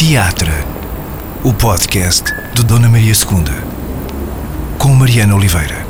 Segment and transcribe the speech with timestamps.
[0.00, 0.64] Teatra,
[1.44, 5.84] o podcast de Dona Maria II, com Mariana Oliveira.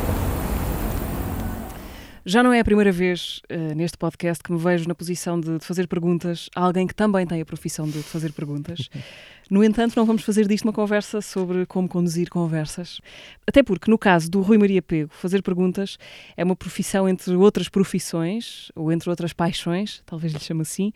[2.27, 5.59] Já não é a primeira vez uh, neste podcast que me vejo na posição de,
[5.59, 8.91] de, fazer perguntas a alguém que também tem a profissão de fazer perguntas.
[9.51, 13.01] No entanto, não vamos fazer disto uma conversa sobre como conduzir conversas.
[13.45, 15.99] Até porque, no caso do Rui Maria Pego, fazer perguntas
[16.37, 20.93] é uma profissão entre outras profissões, ou entre outras paixões, talvez lhe chame assim.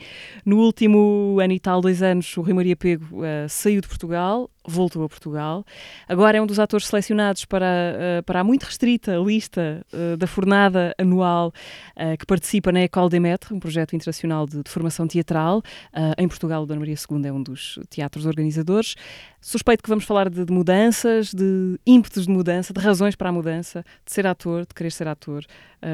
[0.46, 4.48] No último ano e tal, dois anos, o Rui Maria Pego uh, saiu de Portugal,
[4.66, 5.64] voltou a Portugal.
[6.08, 10.26] Agora é um dos atores selecionados para, uh, para a muito restrita lista uh, da
[10.26, 11.52] fornada anual
[11.96, 15.62] uh, que participa na École des Maîtres, um projeto internacional de, de formação teatral.
[16.18, 18.94] em Portugal, o Dona Maria II é um dos teatros organizadores.
[19.40, 23.32] Suspeito que vamos falar de, de, mudanças, de ímpetos de mudança, de razões para a
[23.32, 25.44] mudança, de ser ator, de querer ser ator,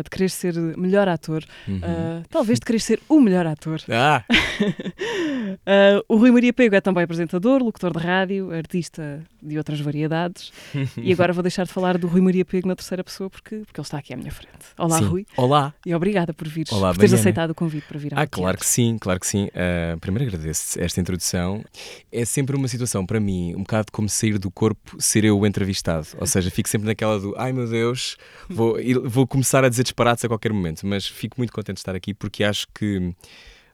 [0.04, 1.78] de querer ser melhor ator, uhum.
[1.78, 3.80] uh, talvez de querer ser o melhor ator.
[3.88, 4.24] Ah.
[6.08, 10.52] o Rui Maria Pego é também apresentador, locutor de rádio, artista de outras variedades.
[10.96, 13.80] e agora vou deixar de falar do Rui Maria Pego na terceira pessoa porque, porque
[13.80, 14.50] ele está aqui à minha frente.
[14.78, 15.04] Olá, sim.
[15.04, 15.26] Rui.
[15.36, 15.74] Olá.
[15.84, 18.66] E obrigada por vir, Olá, por teres aceitado o convite para vir Ah, claro que
[18.66, 19.48] sim, claro que sim.
[20.00, 21.64] primeiro agradeço esta introdução.
[22.12, 25.46] É sempre uma situação para mim um bocado como sair do corpo ser eu o
[25.46, 26.06] entrevistado.
[26.18, 28.16] Ou seja, fico sempre naquela do ai meu Deus,
[28.48, 30.86] vou, vou começar a dizer disparates a qualquer momento.
[30.86, 33.14] Mas fico muito contente de estar aqui porque acho que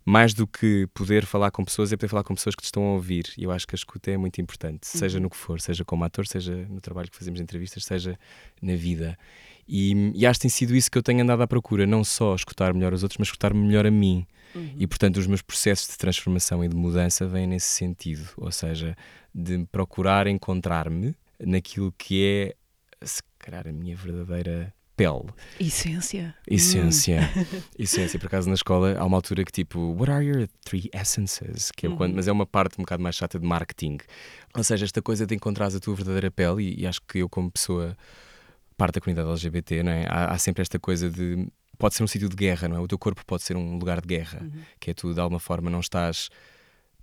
[0.07, 2.85] mais do que poder falar com pessoas é poder falar com pessoas que te estão
[2.85, 3.25] a ouvir.
[3.37, 5.25] E eu acho que a escuta é muito importante, seja uhum.
[5.25, 8.17] no que for, seja como ator, seja no trabalho que fazemos entrevistas, seja
[8.62, 9.19] na vida.
[9.67, 12.37] E, e, acho que tem sido isso que eu tenho andado à procura, não só
[12.37, 14.25] escutar melhor os outros, mas escutar melhor a mim.
[14.55, 14.77] Uhum.
[14.79, 18.97] E portanto, os meus processos de transformação e de mudança vêm nesse sentido, ou seja,
[19.34, 22.55] de procurar encontrar-me naquilo que é,
[23.05, 25.27] se calhar, a minha verdadeira pele.
[25.61, 26.35] Essência.
[26.49, 27.31] Essência.
[27.37, 27.63] Hum.
[27.79, 28.19] Essência.
[28.19, 31.71] Por acaso na escola há uma altura que tipo, what are your three essences?
[31.71, 32.17] Que é quando, uhum.
[32.17, 33.99] mas é uma parte um bocado mais chata de marketing.
[34.55, 37.29] Ou seja, esta coisa de encontrar a tua verdadeira pele, e, e acho que eu,
[37.29, 37.97] como pessoa,
[38.77, 40.06] parte da comunidade LGBT, não é?
[40.09, 41.47] há, há sempre esta coisa de.
[41.79, 42.81] Pode ser um sítio de guerra, não é?
[42.81, 44.62] O teu corpo pode ser um lugar de guerra, uhum.
[44.81, 46.31] que é tu, de alguma forma, não estás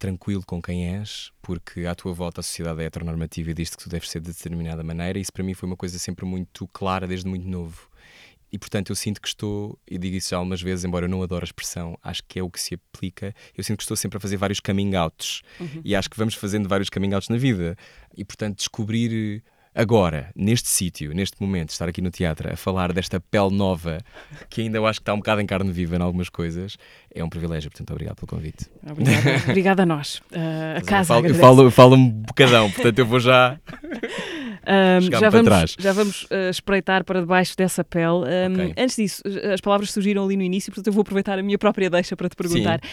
[0.03, 3.81] tranquilo com quem és, porque à tua volta a sociedade é heteronormativa e diz que
[3.81, 5.17] tu deves ser de determinada maneira.
[5.17, 7.87] Isso para mim foi uma coisa sempre muito clara desde muito novo.
[8.51, 11.23] E portanto eu sinto que estou, e digo isso já algumas vezes, embora eu não
[11.23, 13.33] adore a expressão, acho que é o que se aplica.
[13.57, 15.81] Eu sinto que estou sempre a fazer vários coming outs uhum.
[15.85, 17.77] e acho que vamos fazendo vários coming outs na vida.
[18.13, 19.41] E portanto descobrir
[19.73, 23.99] agora, neste sítio, neste momento, estar aqui no teatro a falar desta pele nova,
[24.49, 26.77] que ainda eu acho que está um bocado em carne viva em algumas coisas,
[27.13, 27.69] é um privilégio.
[27.69, 28.69] Portanto, obrigado pelo convite.
[28.89, 30.17] Obrigada, obrigada a nós.
[30.31, 31.13] Uh, a casa.
[31.19, 33.59] Eu falo, eu falo, um bocadão, portanto, eu vou já.
[34.65, 38.07] Um, já, vamos, já vamos uh, espreitar para debaixo dessa pele.
[38.07, 38.73] Um, okay.
[38.77, 39.21] Antes disso,
[39.53, 42.29] as palavras surgiram ali no início, portanto eu vou aproveitar a minha própria deixa para
[42.29, 42.79] te perguntar.
[42.81, 42.89] Sim.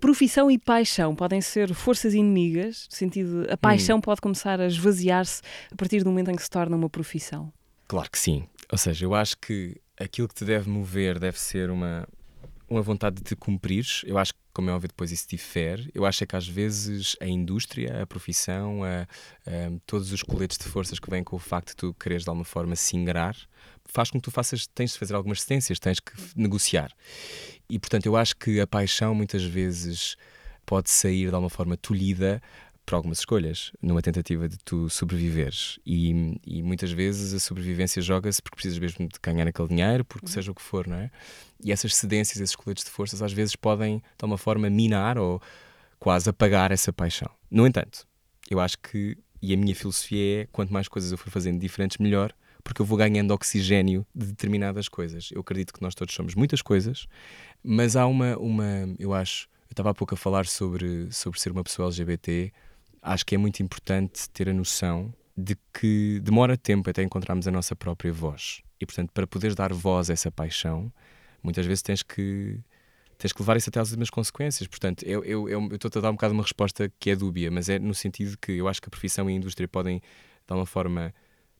[0.00, 4.00] Profissão e paixão podem ser forças inimigas, no sentido a paixão hum.
[4.00, 7.52] pode começar a esvaziar-se a partir do momento em que se torna uma profissão?
[7.86, 8.48] Claro que sim.
[8.72, 12.08] Ou seja, eu acho que aquilo que te deve mover deve ser uma,
[12.70, 14.02] uma vontade de te cumprires.
[14.06, 15.90] Eu acho que, como é óbvio, depois isso difere.
[15.92, 20.56] Eu acho é que às vezes a indústria, a profissão, a, a, todos os coletes
[20.56, 23.36] de forças que vêm com o facto de tu quereres de alguma forma se ingrar,
[23.84, 26.92] faz com que tu faças, tens de fazer algumas cedências, tens que negociar.
[27.68, 30.16] E portanto, eu acho que a paixão muitas vezes
[30.64, 32.40] pode sair de alguma forma tolhida
[32.84, 35.78] por algumas escolhas, numa tentativa de tu sobreviveres.
[35.86, 40.26] E, e muitas vezes a sobrevivência joga-se porque precisas mesmo de ganhar aquele dinheiro, porque
[40.26, 40.32] uhum.
[40.32, 41.10] seja o que for, não é?
[41.62, 45.40] E essas cedências, esses coletes de forças, às vezes podem, de alguma forma, minar ou
[45.98, 47.30] quase apagar essa paixão.
[47.50, 48.06] No entanto,
[48.50, 51.98] eu acho que, e a minha filosofia é: quanto mais coisas eu for fazendo diferentes,
[51.98, 55.30] melhor, porque eu vou ganhando oxigênio de determinadas coisas.
[55.32, 57.06] Eu acredito que nós todos somos muitas coisas,
[57.62, 58.64] mas há uma, uma
[58.98, 62.52] eu acho, eu estava há pouco a falar sobre, sobre ser uma pessoa LGBT
[63.02, 67.50] acho que é muito importante ter a noção de que demora tempo até encontrarmos a
[67.50, 68.62] nossa própria voz.
[68.80, 70.92] E, portanto, para poderes dar voz a essa paixão,
[71.42, 72.60] muitas vezes tens que
[73.18, 74.66] tens que levar isso até às últimas consequências.
[74.66, 77.50] Portanto, eu, eu, eu, eu estou a dar um bocado uma resposta que é dúbia,
[77.50, 80.04] mas é no sentido que eu acho que a profissão e a indústria podem, de
[80.48, 81.14] alguma forma,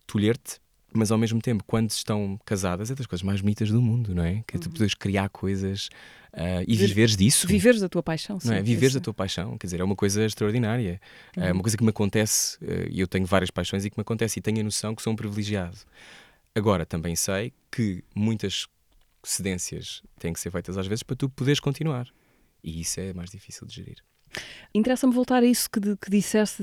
[0.07, 0.59] tolher-te,
[0.93, 4.25] mas ao mesmo tempo, quando estão casadas, é das coisas mais bonitas do mundo, não
[4.25, 4.43] é?
[4.47, 4.73] Que é tu uhum.
[4.73, 5.89] poderes criar coisas
[6.33, 7.47] uh, e viveres disso.
[7.47, 8.49] Viveres da tua paixão, sim.
[8.49, 8.63] Não é?
[8.63, 11.01] Viveres da tua paixão, quer dizer, é uma coisa extraordinária.
[11.37, 11.43] Uhum.
[11.45, 14.03] É uma coisa que me acontece, uh, e eu tenho várias paixões e que me
[14.03, 15.79] acontece e tenho a noção que sou um privilegiado.
[16.55, 18.67] Agora, também sei que muitas
[19.23, 22.09] cedências têm que ser feitas às vezes para tu poderes continuar.
[22.63, 23.99] E isso é mais difícil de gerir.
[24.73, 26.63] Interessa-me voltar a isso que, de, que disseste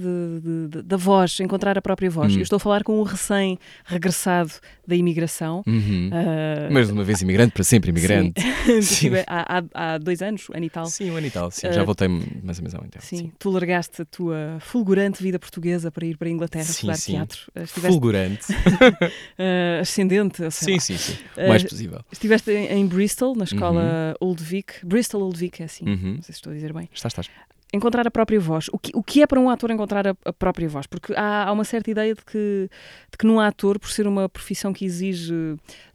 [0.86, 2.34] da voz, encontrar a própria voz.
[2.34, 2.38] Hum.
[2.38, 4.52] Eu estou a falar com um recém-regressado
[4.88, 5.62] da imigração.
[5.68, 6.10] Uhum.
[6.14, 8.42] Ah, Mas de uma vez imigrante, para sempre imigrante.
[8.42, 8.82] Sim.
[8.82, 9.10] Sim.
[9.28, 10.86] Há, há, há dois anos, ano e tal.
[10.86, 11.52] Sim, um ano e tal.
[11.52, 13.04] Sim, Uh, já voltei mais ou menos há um tempo.
[13.04, 16.96] Sim, tu largaste a tua fulgurante vida portuguesa para ir para a Inglaterra Sim, estudar
[16.96, 17.12] sim.
[17.12, 17.40] teatro.
[17.54, 18.46] Ah, Estiveste Fulgurante.
[19.38, 21.14] ah, ascendente, sim, sim, sim.
[21.36, 22.00] Uh, O mais possível.
[22.12, 24.74] Estiveste em, em Bristol, na escola Old Vic.
[24.86, 25.86] Bristol Old Vic, é assim.
[25.86, 26.14] Uhum.
[26.16, 26.88] Não sei se estou a dizer bem.
[26.94, 27.30] Estás, estás.
[27.78, 28.68] Encontrar a própria voz.
[28.72, 30.88] O que, o que é para um ator encontrar a, a própria voz?
[30.88, 32.70] Porque há, há uma certa ideia de que,
[33.12, 35.34] de que num ator, por ser uma profissão que exige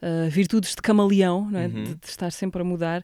[0.00, 1.66] ah, virtudes de camaleão, é?
[1.66, 1.84] Uhum.
[1.84, 3.02] de, de estar sempre a mudar,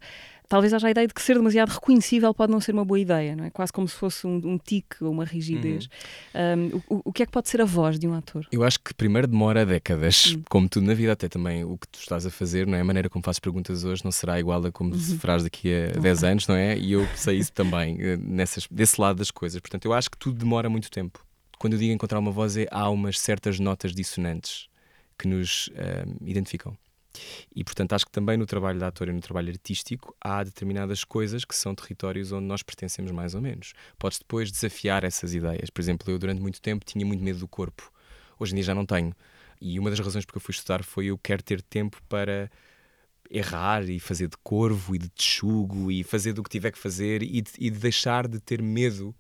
[0.49, 3.37] talvez haja a ideia de que ser demasiado reconhecível pode não ser uma boa ideia,
[3.37, 3.51] não é?
[3.51, 5.89] Quase como se fosse um, um tique ou uma rigidez.
[6.35, 6.73] Uhum.
[6.89, 8.47] Um, o, o que é que pode ser a voz de um ator?
[8.51, 10.43] Eu acho que primeiro demora décadas, Hum.
[10.49, 12.81] como tudo na vida, até também o que tu estás a fazer, não é?
[12.81, 15.95] A maneira como fazes perguntas hoje não será igual a como se farás daqui a
[15.95, 16.31] Não 10 vai.
[16.33, 16.79] anos, não é?
[16.79, 19.61] E eu sei isso também, eh, nessas, desse lado das coisas.
[19.61, 21.25] Portanto, eu acho que tudo demora muito tempo.
[21.59, 24.69] Quando eu digo encontrar uma voz, é, há umas certas notas dissonantes
[25.19, 26.77] que nos eh, identificam.
[27.55, 31.05] E, portanto, acho que também no trabalho de ator e no trabalho artístico há determinadas
[31.05, 33.73] coisas que são territórios onde nós pertencemos mais ou menos.
[33.99, 35.71] Podes depois desafiar essas ideias.
[35.71, 37.91] Por exemplo, eu durante muito tempo tinha muito medo do corpo.
[38.39, 39.13] Hoje em dia já não tenho.
[39.61, 42.51] E uma das razões porque eu fui estudar foi eu quero ter tempo para
[43.31, 47.23] errar e fazer de corvo e de texugo e fazer do que tiver que fazer
[47.23, 49.15] e de, e de deixar de ter medo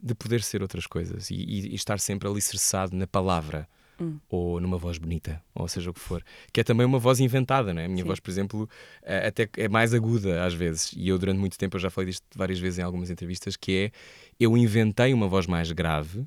[0.00, 3.68] de poder ser outras coisas e, e- e estar sempre alicerçado na palavra
[4.00, 4.18] Hum.
[4.28, 6.22] ou numa voz bonita, ou seja o que for.
[6.52, 7.86] Que é também uma voz inventada, não é?
[7.86, 8.06] A minha Sim.
[8.06, 8.70] voz, por exemplo,
[9.02, 10.92] eh, até é mais aguda às vezes.
[10.96, 13.76] E eu, durante muito tempo, eu já falei disto várias vezes em algumas entrevistas, que
[13.76, 13.90] é
[14.38, 16.24] eu inventei uma voz mais grave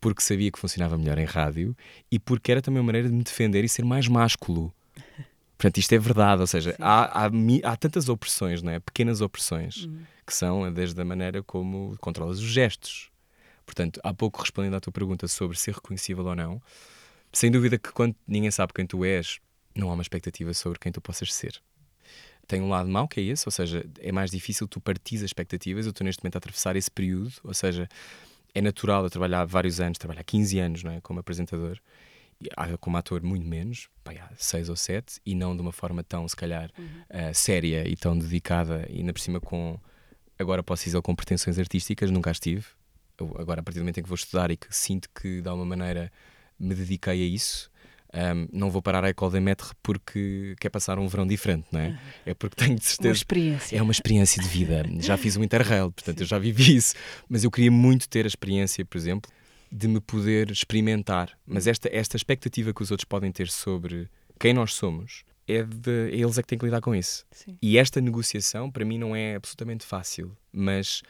[0.00, 1.76] porque sabia que funcionava melhor em rádio
[2.10, 4.72] e porque era também uma maneira de me defender e ser mais másculo.
[5.56, 7.30] Portanto, isto é verdade, ou seja, há, há,
[7.64, 8.78] há tantas opressões, não é?
[8.78, 9.88] pequenas opressões,
[10.26, 13.10] que são desde a maneira como controlas os gestos.
[13.64, 16.60] Portanto, há pouco respondendo à tua pergunta sobre ser reconhecível ou não,
[17.36, 19.38] sem dúvida que quando ninguém sabe quem tu és,
[19.74, 21.60] não há uma expectativa sobre quem tu possas ser.
[22.46, 25.22] Tem um lado mau que é esse, ou seja, é mais difícil tu partir as
[25.22, 25.84] expectativas.
[25.84, 27.86] Eu estou neste momento a atravessar esse período, ou seja,
[28.54, 31.78] é natural eu trabalhar vários anos, trabalhar 15 anos não é, como apresentador,
[32.56, 36.02] há- como ator muito menos, pá, há 6 ou 7, e não de uma forma
[36.02, 36.70] tão, se calhar,
[37.10, 39.78] eh, séria e tão dedicada, e ainda por cima com,
[40.38, 42.64] agora posso dizer, com pretensões artísticas, nunca as tive.
[43.18, 45.48] Eu, agora, a partir do momento em que vou estudar e que sinto que, de
[45.50, 46.10] alguma maneira,
[46.58, 47.70] me dediquei a isso,
[48.12, 51.80] ahm, não vou parar à École des Maîtres porque quer passar um verão diferente, não
[51.80, 51.98] é?
[52.24, 53.14] É porque tenho de Uma certeza.
[53.14, 53.76] experiência.
[53.76, 54.84] É uma experiência de vida.
[55.00, 56.94] Já fiz um Interrail, portanto eu já vivi isso.
[57.28, 59.30] Mas eu queria muito ter a experiência, por exemplo,
[59.70, 61.30] de me poder experimentar.
[61.46, 66.10] Mas esta, esta expectativa que os outros podem ter sobre quem nós somos, é de,
[66.10, 67.24] é eles é que têm que lidar com isso.
[67.30, 67.56] Sim.
[67.60, 70.36] E esta negociação, para mim, não é absolutamente fácil.
[70.52, 71.02] Mas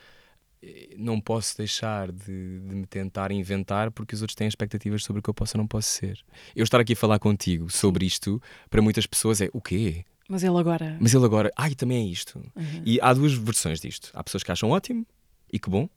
[0.97, 5.23] não posso deixar de, de me tentar inventar porque os outros têm expectativas sobre o
[5.23, 6.19] que eu posso ou não posso ser.
[6.55, 8.41] Eu estar aqui a falar contigo sobre isto,
[8.71, 10.05] para muitas pessoas é o quê?
[10.29, 10.97] Mas ele agora.
[11.01, 12.39] Mas ele agora, ai, também é isto.
[12.57, 12.83] Uhum.
[12.85, 14.11] E há duas versões disto.
[14.13, 15.07] Há pessoas que acham ótimo
[15.53, 15.89] e que bom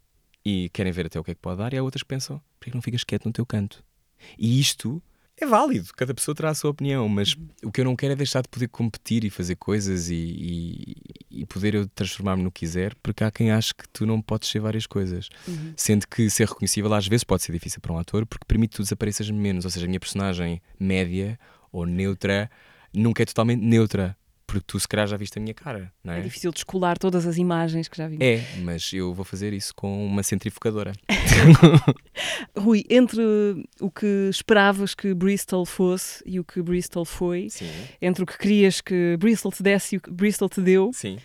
[0.46, 2.42] e querem ver até o que é que pode dar, e há outras que pensam,
[2.60, 3.84] por que não ficas quieto no teu canto?
[4.38, 5.02] E isto
[5.42, 8.16] é válido, cada pessoa terá a sua opinião, mas o que eu não quero é
[8.16, 12.62] deixar de poder competir e fazer coisas e, e- e poder eu transformar-me no que
[12.62, 15.30] quiser, porque há quem ache que tu não podes ser várias coisas.
[15.48, 15.74] Uhum.
[15.78, 18.78] Sendo que ser reconhecível às vezes pode ser difícil para um ator, porque permite que
[18.78, 19.66] tu desapareças menos.
[19.66, 21.40] Ou seja, a minha personagem média
[21.72, 22.50] ou neutra
[22.94, 24.18] nunca é totalmente neutra,
[24.52, 26.22] porque tu se calhar já viste a minha cara, não É é?
[26.22, 28.26] difícil descolar todas as imagens que já vimos.
[28.26, 30.94] É, mas eu vou fazer isso com uma centrifugadora.
[32.58, 33.22] Rui, entre
[33.80, 37.70] o que esperavas que Bristol fosse e o que Bristol foi, Sim.
[38.02, 41.18] entre o que querias que Bristol te desse e o que Bristol te deu, Sim.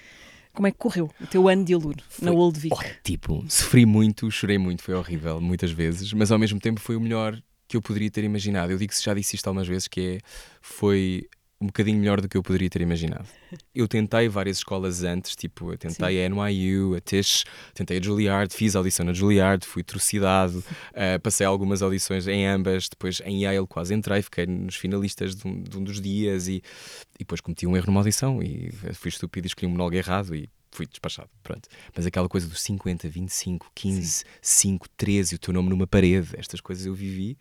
[0.52, 2.74] como é que correu o teu ano de aluno na Foi Old Vic?
[3.02, 7.00] Tipo, sofri muito, chorei muito, foi horrível muitas vezes, mas ao mesmo tempo foi o
[7.00, 8.72] melhor que eu poderia ter imaginado.
[8.72, 10.18] Eu digo que já disse isto algumas vezes, que é,
[10.60, 11.26] foi
[11.60, 13.26] um bocadinho melhor do que eu poderia ter imaginado.
[13.74, 18.52] Eu tentei várias escolas antes, tipo, eu tentei a NYU, a Tisch, tentei a Juilliard,
[18.52, 23.66] fiz audição na Juilliard, fui trucidado, eh, passei algumas audições em ambas, depois em Yale
[23.66, 27.66] quase entrei, fiquei nos finalistas de um, de um dos dias e, e depois cometi
[27.66, 31.30] um erro numa audição e fui estúpido e escolhi um monólogo errado e fui despachado,
[31.42, 31.68] pronto.
[31.96, 36.60] Mas aquela coisa dos 50, 25, 15, 5, 13, o teu nome numa parede, estas
[36.60, 37.38] coisas eu vivi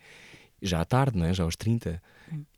[0.63, 1.34] já à tarde, não é?
[1.34, 2.01] já aos 30.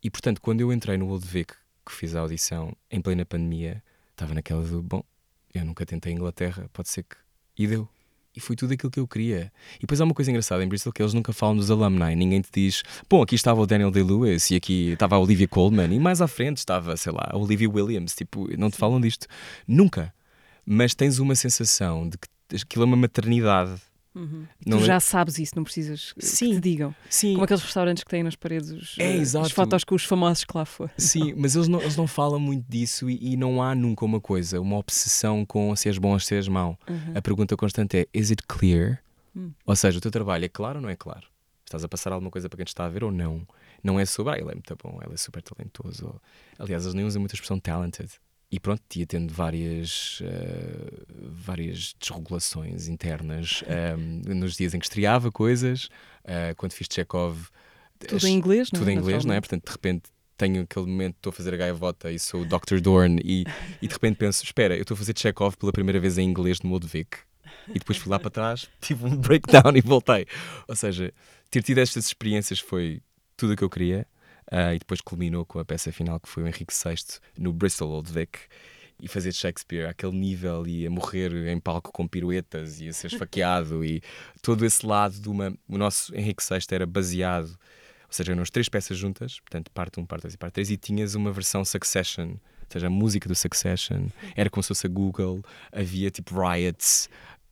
[0.02, 1.52] E portanto, quando eu entrei no Old Vic,
[1.84, 3.82] que fiz a audição em plena pandemia,
[4.12, 5.02] estava naquela do, bom,
[5.52, 7.16] eu nunca tentei a Inglaterra, pode ser que.
[7.58, 7.88] E deu.
[8.34, 9.50] E foi tudo aquilo que eu queria.
[9.76, 12.14] E depois há uma coisa engraçada em Bristol que eles nunca falam dos alumni.
[12.14, 15.94] Ninguém te diz, bom, aqui estava o Daniel Day-Lewis e aqui estava a Olivia Colman
[15.94, 18.14] e mais à frente estava, sei lá, a Olivia Williams.
[18.14, 19.26] Tipo, não te falam disto.
[19.66, 20.12] Nunca.
[20.66, 23.80] Mas tens uma sensação de que aquilo é uma maternidade
[24.16, 24.46] Uhum.
[24.66, 26.54] Não tu é- já sabes isso, não precisas que Sim.
[26.54, 26.94] te digam.
[27.10, 30.04] Sim, Como aqueles restaurantes que têm nas paredes os, É, eh, as fotos com os
[30.04, 30.90] famosos que lá foram.
[30.96, 34.20] Sim, mas eles não, eles não falam muito disso e, e não há nunca uma
[34.20, 36.78] coisa, uma obsessão com se és bom ou se és mau.
[36.88, 37.12] Uhum.
[37.14, 39.02] A pergunta constante é: is it clear?
[39.36, 39.52] Hum.
[39.66, 41.26] Ou seja, o teu trabalho é claro ou não é claro?
[41.66, 43.46] Estás a passar alguma coisa para quem te está a ver ou não?
[43.82, 46.18] Não é sobre, ah, ele é muito bom, ele é super talentoso.
[46.58, 48.08] Aliás, eles nem usam muito a expressão talented.
[48.50, 55.32] E pronto, ia tendo várias, eh, várias desregulações internas eh, nos dias em que estreava
[55.32, 55.88] coisas.
[56.24, 57.48] eh, quando fiz Chekhov,
[57.98, 58.80] Tudo as- em inglês, não é?
[58.80, 59.40] tudo em inglês, não é?
[59.40, 62.80] Portanto, de repente tenho aquele momento, estou a fazer a gaivota e sou o Dr.
[62.80, 63.44] Dorn e,
[63.82, 66.60] e de repente penso, espera, eu estou a fazer Chekhov pela primeira vez em inglês
[66.60, 67.18] no Moldvik
[67.68, 70.26] e depois fui lá para trás, tive um breakdown e voltei.
[70.68, 71.12] Ou seja,
[71.50, 73.00] ter tido estas experiências foi
[73.36, 74.06] tudo o que eu queria
[74.50, 76.96] ah, e depois culminou com a peça final que foi o Henrique VI
[77.38, 78.38] no Bristol Old Vic
[79.00, 83.08] e fazer Shakespeare àquele nível e a morrer em palco com piruetas e a ser
[83.08, 84.02] esfaqueado e
[84.40, 85.52] todo esse lado de uma...
[85.68, 87.58] O nosso Henrique VI era baseado
[88.06, 90.70] ou seja, eram as três peças juntas, portanto, parte 1, parte 2 e parte 3,
[90.70, 92.38] e tinhas uma versão Succession, ou
[92.68, 97.08] seja, a música do Succession, era como se fosse a Google, havia tipo riots.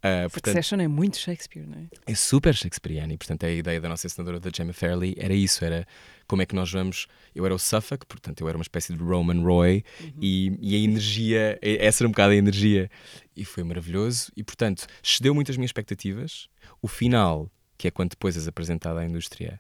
[0.07, 2.13] Ah, portanto, Succession é muito Shakespeare, não é?
[2.13, 5.65] é super Shakespeareano e, portanto, a ideia da nossa ensinadora da Gemma Fairley era isso,
[5.65, 5.87] era
[6.27, 7.07] como é que nós vamos...
[7.35, 9.83] Eu era o Suffolk, portanto, eu era uma espécie de Roman Roy
[10.21, 12.91] e, e a energia, essa era um bocado a energia
[13.35, 16.49] e foi maravilhoso e, portanto, excedeu muito as minhas expectativas.
[16.83, 19.59] O final, que é quando depois és apresentado à indústria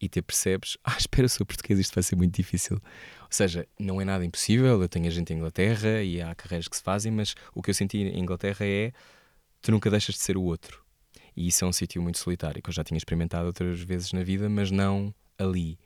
[0.00, 2.76] e te percebes, ah, espera, eu sou português, isto vai ser muito difícil.
[3.20, 6.66] Ou seja, não é nada impossível, eu tenho a gente em Inglaterra e há carreiras
[6.66, 8.92] que se fazem, mas o que eu senti em Inglaterra é
[9.66, 10.80] tu nunca deixas de ser o outro.
[11.36, 14.22] E isso é um sítio muito solitário, que eu já tinha experimentado outras vezes na
[14.22, 15.76] vida, mas não ali.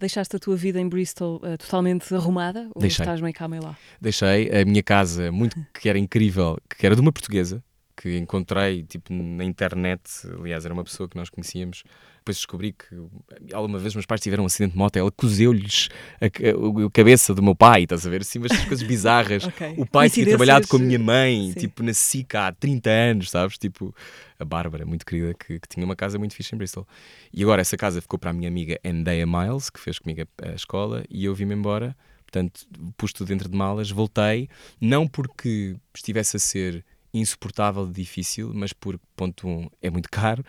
[0.00, 3.04] Deixaste a tua vida em Bristol eh, totalmente arrumada ou Deixei.
[3.04, 3.78] estás meio cá, meio lá?
[4.00, 7.62] Deixei a minha casa, muito que era incrível, que era de uma portuguesa,
[7.96, 10.02] que encontrei tipo na internet,
[10.40, 11.84] aliás, era uma pessoa que nós conhecíamos.
[12.28, 15.88] Depois descobri que alguma vez meus pais tiveram um acidente de moto, ela cozeu-lhes
[16.20, 18.20] a, a- a cabeça do meu pai, estás a ver?
[18.20, 19.44] Assim, umas coisas bizarras.
[19.48, 19.74] Ok.
[19.78, 21.60] O pai tinha trabalhado com a minha mãe, sim.
[21.60, 23.56] tipo na SICA há 30 anos, sabes?
[23.56, 23.94] Tipo,
[24.38, 26.86] a Bárbara, muito querida, que, que tinha uma casa muito fixe em Bristol.
[27.32, 30.50] E agora essa casa ficou para a minha amiga Andea Miles, que fez comigo a,
[30.50, 31.96] a escola, e eu vim-me embora.
[32.24, 32.66] Portanto,
[32.98, 38.72] pus tudo dentro de malas, voltei, não porque estivesse a ser insuportável de difícil, mas
[38.74, 40.44] porque, ponto um, é muito caro,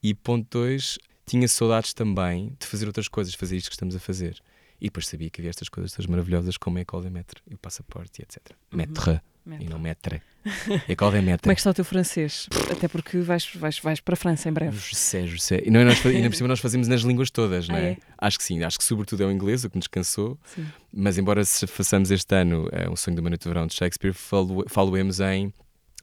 [0.00, 3.98] e ponto dois, tinha saudades também de fazer outras coisas, fazer isto que estamos a
[4.00, 4.38] fazer.
[4.80, 7.54] E depois sabia que havia estas coisas todas maravilhosas como a École de Metre e
[7.54, 8.38] o passaporte, e etc.
[8.72, 9.20] Metre,
[9.60, 10.20] e não Metre.
[10.88, 11.42] École de Metre.
[11.44, 12.48] Como é que está o teu francês?
[12.70, 14.76] Até porque vais, vais, vais para a França em breve.
[14.76, 15.62] José, José.
[15.64, 17.90] E não, é nós, ainda por cima nós fazemos nas línguas todas, não Ah, é?
[17.92, 17.96] é?
[18.18, 20.38] Acho que sim, acho que sobretudo é o inglês, o que nos cansou.
[20.44, 20.66] Sim.
[20.92, 24.12] Mas embora façamos este ano eh, um sonho de uma noite de verão de Shakespeare,
[24.12, 25.50] falo, faloemos em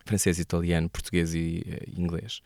[0.06, 2.42] francês, italiano, português e eh, inglês.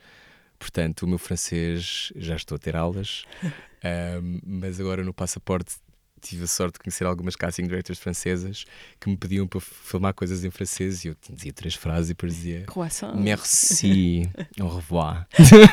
[0.65, 3.23] Portanto, o meu francês já estou a ter aulas,
[3.83, 5.75] ahm, mas agora no passaporte
[6.19, 8.65] tive a sorte de conhecer algumas casting directors francesas
[8.99, 12.33] que me pediam para filmar coisas em francês e eu dizia três frases e depois
[12.33, 13.15] dizia Croissant.
[13.15, 14.27] merci,
[14.59, 15.27] au revoir.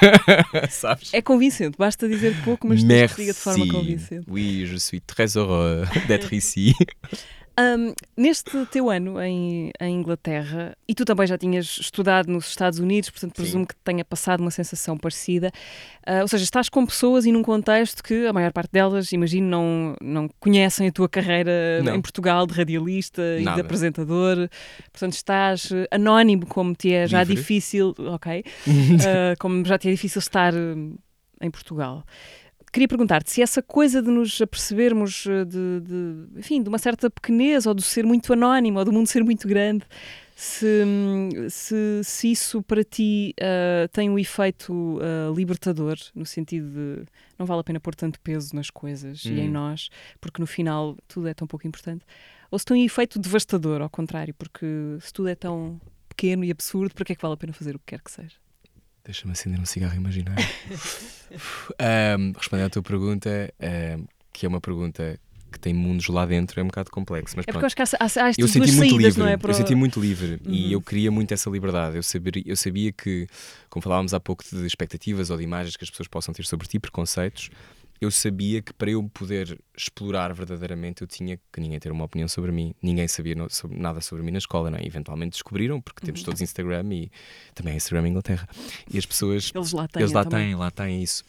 [0.68, 1.14] Sabes?
[1.14, 4.26] É convincente, basta dizer pouco, mas diga de forma convincente.
[4.28, 6.74] Oui, je suis très heureux d'être ici.
[7.54, 12.78] Ahm, neste teu ano em, em Inglaterra, e tu também já tinhas estudado nos Estados
[12.78, 15.50] Unidos, portanto presumo que tenha passado uma sensação parecida.
[16.06, 19.46] Ah, ou seja, estás com pessoas e num contexto que a maior parte delas, imagino,
[19.48, 21.94] não, não conhecem a tua carreira Não.
[21.94, 23.60] em Portugal de radialista e de Nada.
[23.60, 24.48] apresentador.
[24.90, 27.36] Portanto, estás anónimo, como te é já Livre.
[27.36, 28.44] difícil, ok?
[29.06, 30.74] Ah, como já te é difícil estar eh,
[31.42, 32.04] em Portugal.
[32.72, 37.10] Queria perguntar-te se essa coisa de nos apercebermos eh, de, de, enfim, de uma certa
[37.10, 39.84] pequenez ou do ser muito anónimo ou do mundo ser muito grande,
[40.34, 46.66] se, hum, se, se isso para ti ah, tem um efeito ah, libertador, no sentido
[46.70, 47.04] de
[47.38, 49.52] não vale a pena pôr tanto peso nas coisas e em Hum.
[49.52, 52.04] nós, porque no final tudo é tão pouco importante,
[52.50, 54.66] ou se tem um efeito devastador, ao contrário, porque
[55.00, 57.76] se tudo é tão pequeno e absurdo, para que é que vale a pena fazer
[57.76, 58.36] o que quer que seja?
[59.04, 60.44] Deixa-me acender um cigarro imaginário.
[61.78, 65.18] Ahm, respondendo à tua pergunta, ahm, que é uma pergunta
[65.50, 67.34] que tem mundos lá dentro, é um bocado complexo.
[67.36, 67.66] Mas É porque eu pronto.
[67.66, 69.36] acho que há, há, eu senti muito saídas, livre, não é?
[69.36, 70.52] Para eu senti muito livre Uhum.
[70.52, 71.96] e eu queria muito essa liberdade.
[71.96, 73.26] Eu sabia, eu sabia que,
[73.68, 76.66] como falávamos há pouco de expectativas ou de imagens que as pessoas possam ter sobre
[76.68, 77.50] ti, preconceitos,
[78.00, 82.26] eu sabia que para eu poder explorar verdadeiramente eu tinha que ninguém ter uma opinião
[82.26, 82.74] sobre mim.
[82.82, 84.84] Ninguém sabia no- sobre- nada sobre mim na escola, não é?
[84.86, 87.10] Eventualmente descobriram, porque temos todos Instagram e
[87.54, 88.48] também é Instagram em Inglaterra.
[88.92, 90.02] E as pessoas Eles lá têm.
[90.02, 90.46] eles lá também.
[90.48, 91.24] têm, lá têm isso.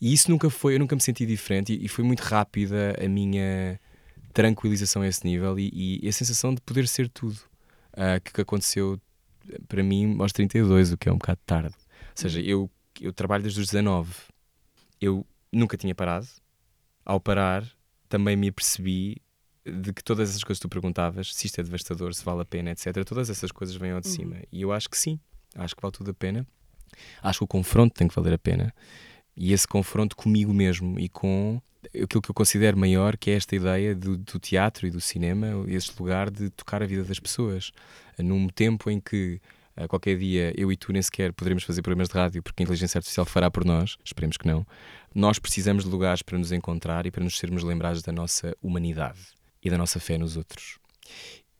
[0.00, 3.08] E isso nunca foi, eu nunca me senti diferente e, e foi muito rápida a
[3.08, 3.78] minha
[4.32, 7.36] tranquilização a esse nível e, e a sensação de poder ser tudo
[7.92, 9.00] ah, que, que aconteceu
[9.68, 11.74] para mim aos 32, o que é um bocado tarde.
[11.74, 14.12] Ou seja, eu, eu trabalho desde os 19.
[15.00, 16.26] Eu nunca tinha parado.
[17.04, 17.64] Ao parar,
[18.08, 19.20] também me apercebi
[19.64, 22.44] de que todas essas coisas que tu perguntavas, se isto é devastador, se vale a
[22.44, 24.36] pena, etc., todas essas coisas vêm ao de cima.
[24.50, 25.18] E eu acho que sim,
[25.54, 26.46] acho que vale tudo a pena.
[27.22, 28.74] Acho que o confronto tem que valer a pena.
[29.36, 33.54] E esse confronto comigo mesmo e com aquilo que eu considero maior, que é esta
[33.54, 37.72] ideia do, do teatro e do cinema, este lugar de tocar a vida das pessoas.
[38.18, 39.40] Num tempo em que
[39.76, 42.64] a qualquer dia eu e tu nem sequer poderemos fazer programas de rádio porque a
[42.64, 44.66] inteligência artificial fará por nós, esperemos que não.
[45.14, 49.18] Nós precisamos de lugares para nos encontrar e para nos sermos lembrados da nossa humanidade
[49.62, 50.78] e da nossa fé nos outros.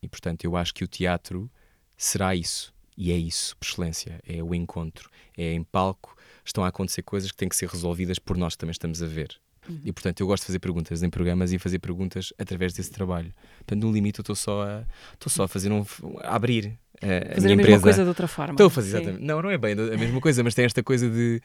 [0.02, 1.50] E portanto, eu acho que o teatro
[1.96, 2.72] será isso.
[2.96, 4.20] E é isso, por excelência.
[4.26, 5.10] É o encontro.
[5.36, 6.16] É em palco.
[6.44, 9.06] Estão a acontecer coisas que têm que ser resolvidas por nós que também estamos a
[9.06, 9.36] ver.
[9.68, 9.80] Uhum.
[9.84, 13.32] E portanto, eu gosto de fazer perguntas em programas e fazer perguntas através desse trabalho.
[13.58, 15.84] Portanto, no limite, eu estou só a, estou só a fazer um.
[16.22, 17.82] a abrir a, fazer a minha a mesma empresa.
[17.82, 18.52] coisa de outra forma.
[18.52, 18.96] Estou a fazer, Sim.
[18.96, 19.24] exatamente.
[19.24, 21.40] Não, não é bem a mesma coisa, mas tem esta coisa de.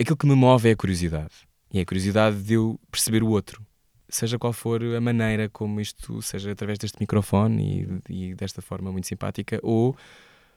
[0.00, 1.47] Aquilo que me move é a curiosidade.
[1.72, 3.64] E é a curiosidade de eu perceber o outro.
[4.08, 8.90] Seja qual for a maneira como isto, seja através deste microfone e, e desta forma
[8.90, 9.94] muito simpática, ou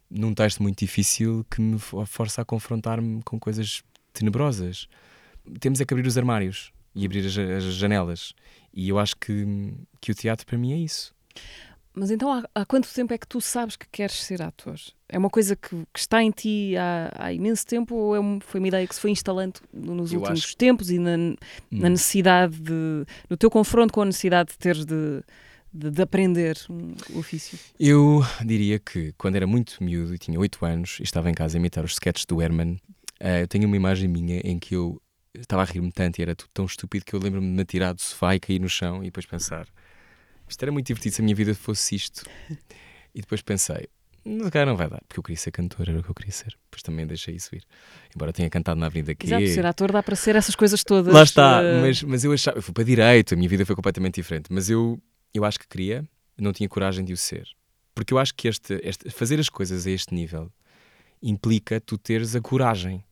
[0.10, 4.88] num texto muito difícil que me fo- força a confrontar-me com coisas tenebrosas.
[5.60, 8.34] Temos é que abrir os armários e abrir as, as janelas.
[8.74, 11.14] E eu acho que, que o teatro para mim é isso.
[11.94, 14.76] Mas então há, há quanto tempo é que tu sabes que queres ser ator?
[15.10, 18.40] É uma coisa que, que está em ti há, há imenso tempo ou é um-
[18.40, 21.36] foi uma ideia que se foi instalando nos Eu últimos acho- tempos e na, na
[21.72, 21.90] Hum.
[21.90, 23.06] necessidade de.
[23.30, 25.22] no teu confronto com a necessidade de teres de,
[25.74, 27.60] de, de aprender um ofício?
[27.78, 31.58] Eu diria que quando era muito miúdo e tinha 8 anos e estava em casa
[31.58, 32.80] a imitar os sketches do Herman,
[33.20, 35.02] eh, eu tenho uma imagem minha em que eu
[35.36, 37.94] estava a rir-me tanto e era tudo tão estúpido que eu lembro-me de me atirar
[37.94, 39.68] do sofá e cair no chão e depois pensar
[40.52, 42.24] isto era muito divertido se a minha vida fosse isto.
[43.14, 43.90] E depois pensei,
[44.24, 46.32] "Não, cara não vai dar, porque eu queria ser cantor, era o que eu queria
[46.32, 46.58] ser.
[46.66, 47.64] Depois também deixei isso ir.
[48.16, 49.28] Embora tenha cantado na Avenida Q.
[49.28, 51.14] Exato, ser ator dá para ser essas coisas todas.
[51.14, 53.76] Lá está, eh, mas, mas eu achava, eu fui para direito, a minha vida foi
[53.76, 55.02] completamente diferente, mas eu,
[55.34, 57.48] eu acho que queria, não tinha coragem de o ser.
[57.94, 60.52] Porque eu acho que este, este, fazer as coisas a este nível
[61.22, 63.04] implica tu teres a coragem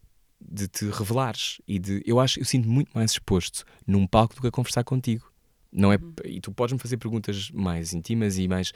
[0.41, 4.41] de te revelares e de, eu acho, eu sinto muito mais exposto num palco do
[4.41, 5.28] que a conversar contigo.
[5.71, 6.13] Não é, Uhum.
[6.25, 8.73] e tu podes-me fazer perguntas mais íntimas e mais.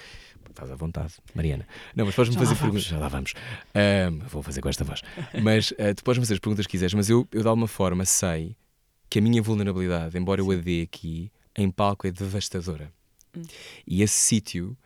[0.50, 1.68] Estás à vontade, Mariana.
[1.96, 2.84] Não, mas podes-me fazer perguntas.
[2.84, 3.34] Já lá vamos.
[3.74, 5.02] Ahm, vou fazer com esta voz.
[5.42, 8.06] Mas ah, tu podes-me fazer as perguntas que quiseres, mas eu, eu de alguma forma
[8.06, 8.56] sei
[9.10, 12.92] que a minha vulnerabilidade, embora eu a dê aqui, em palco é devastadora.
[13.36, 13.42] Hum.
[13.88, 14.78] E esse sítio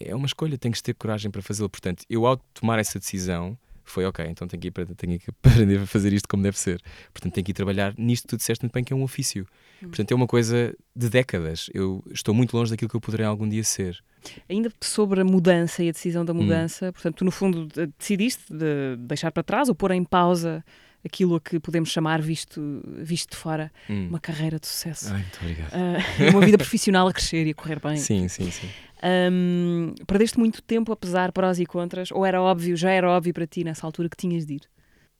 [0.00, 1.68] é uma escolha, tens que ter coragem para fazê-lo.
[1.68, 5.80] Portanto, eu ao tomar essa decisão, foi ok, então tenho que, ir tenho que aprender
[5.80, 6.80] a fazer isto como deve ser.
[7.12, 9.46] Portanto, tenho que ir trabalhar nisto que tu disseste muito bem, que é um ofício.
[9.82, 9.88] Hum.
[9.88, 11.68] Portanto, é uma coisa de décadas.
[11.74, 14.02] Eu estou muito longe daquilo que eu poderei algum dia ser.
[14.48, 16.26] Ainda sobre a mudança e a decisão Hum.
[16.26, 20.04] da mudança, portanto, tu no fundo de- decidiste de deixar para trás ou pôr em
[20.04, 20.64] pausa
[21.04, 24.06] aquilo a que podemos chamar, visto, visto de fora, Hum.
[24.08, 25.08] uma carreira de sucesso.
[25.12, 25.72] Ai, muito obrigado.
[25.72, 25.96] Ah,
[26.32, 27.96] uma vida profissional a crescer e a correr bem.
[27.96, 28.68] Sim, sim, sim.
[29.02, 33.34] Ahm, perdeste muito tempo a pesar prós e contras, ou era óbvio, já era óbvio
[33.34, 34.60] para ti nessa altura que tinhas de ir?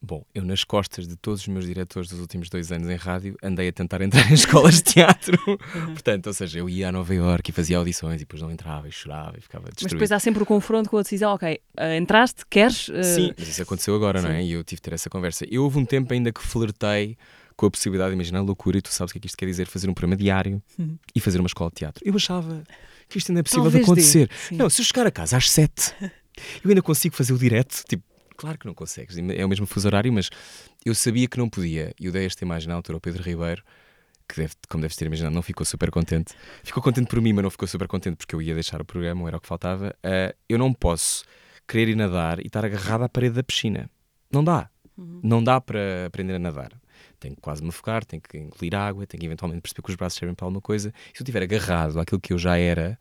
[0.04, 3.36] Bom, eu nas costas de todos os meus diretores dos últimos dois anos em rádio
[3.40, 5.38] andei a tentar entrar em escolas de teatro.
[5.92, 8.88] Portanto, ou seja, eu ia a Nova Iorque e fazia audições e depois não entrava
[8.88, 9.94] e chorava e ficava Mas destruído.
[9.94, 12.90] depois há sempre o confronto com a decisão, ok, ah, entraste, queres?
[12.92, 14.40] ah, Sim, mas isso aconteceu agora, não é?
[14.42, 14.48] sim.
[14.48, 15.46] E eu tive de ter essa conversa.
[15.48, 17.16] Eu houve um tempo ainda que flertei
[17.56, 19.36] com a possibilidade de imaginar a loucura, e tu sabes o que é que isto
[19.36, 20.96] quer dizer, fazer um programa diário Uhum.
[21.14, 22.02] e fazer uma escola de teatro.
[22.04, 22.64] Eu achava
[23.12, 24.30] que isto ainda é possível Talvez de acontecer.
[24.50, 24.56] dê.
[24.56, 25.94] Não, se eu chegar a casa às sete,
[26.64, 27.84] eu ainda consigo fazer o direto.
[27.88, 28.02] Tipo,
[28.36, 30.30] claro que não consegues, é o mesmo fuso horário, mas
[30.84, 31.94] eu sabia que não podia.
[32.00, 33.62] E eu dei esta imagem na altura ao Pedro Ribeiro,
[34.28, 36.34] que deve, como deves ter imaginado, não ficou super contente.
[36.62, 39.28] Ficou contente por mim, mas não ficou super contente porque eu ia deixar o programa,
[39.28, 39.94] era o que faltava.
[40.02, 41.24] Ah, eu não posso
[41.68, 43.90] querer ir nadar e estar agarrado à parede da piscina.
[44.32, 44.68] Não dá.
[45.22, 46.72] Não dá para aprender a nadar.
[47.18, 49.96] Tenho que quase me afogar, tenho que engolir água, tenho que eventualmente perceber que os
[49.96, 50.92] braços servem para alguma coisa.
[51.12, 52.98] Se eu estiver agarrado àquilo que eu já era,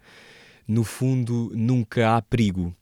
[0.68, 2.76] no fundo nunca há perigo.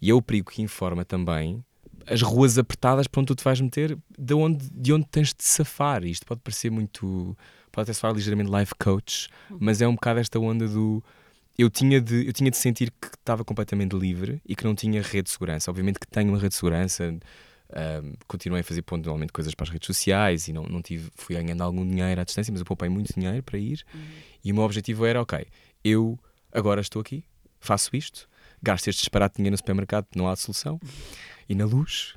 [0.00, 1.64] E é o perigo que informa também
[2.06, 5.44] as ruas apertadas para onde tu te vais meter, de onde, de onde tens de
[5.44, 6.04] safar.
[6.04, 7.36] Isto pode parecer muito.
[7.70, 11.02] pode até soar ligeiramente life coach, mas é um bocado esta onda do.
[11.56, 15.02] Eu tinha, de, eu tinha de sentir que estava completamente livre e que não tinha
[15.02, 15.70] rede de segurança.
[15.70, 17.14] Obviamente que tenho uma rede de segurança,
[17.74, 21.34] ahm, continuei a fazer pontualmente coisas para as redes sociais e não, não tive, fui
[21.36, 23.84] ganhando algum dinheiro à distância, mas eu poupei muito dinheiro para ir.
[24.44, 25.46] E o meu objetivo era: ok,
[25.84, 26.18] eu
[26.52, 27.24] agora estou aqui,
[27.60, 28.28] faço isto,
[28.62, 30.78] gasto este disparate de dinheiro no supermercado, não há solução.
[31.48, 32.14] E na luz,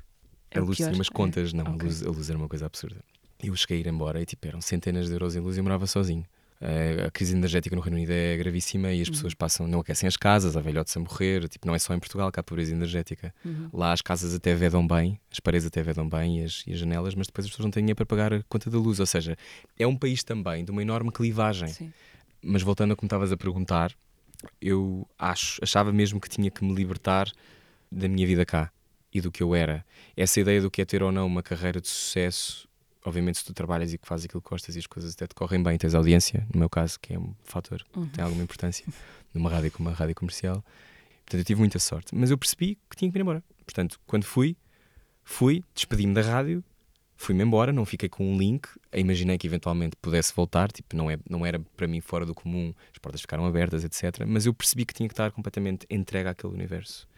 [0.50, 1.12] É a luz tinha umas é.
[1.12, 1.74] contas, não, Ok.
[1.80, 3.02] a, luz, a luz era uma coisa absurda.
[3.42, 5.64] Eu cheguei a ir embora e tipo, eram centenas de euros em luz e eu
[5.64, 6.24] morava sozinho.
[6.60, 10.06] Eh, a crise energética no Reino Unido é gravíssima e as pessoas passam, não aquecem
[10.06, 11.48] as casas, há velhotes a morrer.
[11.48, 13.34] Tipo, não é só em Portugal que há pobreza energética.
[13.72, 16.78] Lá as casas até vedam bem, as paredes até vedam bem e as, e as
[16.78, 19.00] janelas, mas depois as pessoas não têm dinheiro para pagar a conta da luz.
[19.00, 19.36] Ou seja,
[19.78, 21.68] é um país também de uma enorme clivagem.
[21.68, 21.92] Sim.
[22.42, 23.92] Mas voltando a como estavas a perguntar,
[24.60, 27.30] eu acho, achava mesmo que tinha que me libertar
[27.90, 28.70] da minha vida cá
[29.12, 29.84] e do que eu era.
[30.16, 32.65] Essa ideia do que é ter ou não uma carreira de sucesso,
[33.06, 35.34] obviamente, se tu trabalhas e que fazes aquilo que gostas e as coisas até te
[35.34, 38.84] correm bem, tens audiência, no meu caso, que é um fator que tem alguma importância
[39.32, 40.64] numa rádio como uma rádio comercial.
[41.24, 42.14] Portanto, eu tive muita sorte.
[42.14, 43.42] Mas eu percebi que tinha que ir embora.
[43.64, 44.56] Portanto, quando fui,
[45.22, 46.62] fui, despedi-me da rádio,
[47.16, 48.68] fui-me embora, não fiquei com um link.
[48.92, 52.74] Imaginei que eventualmente pudesse voltar, tipo, não, é, não era para mim fora do comum,
[52.92, 54.24] as portas ficaram abertas, etc.
[54.26, 57.08] Mas eu percebi que tinha que estar completamente entregue àquele universo.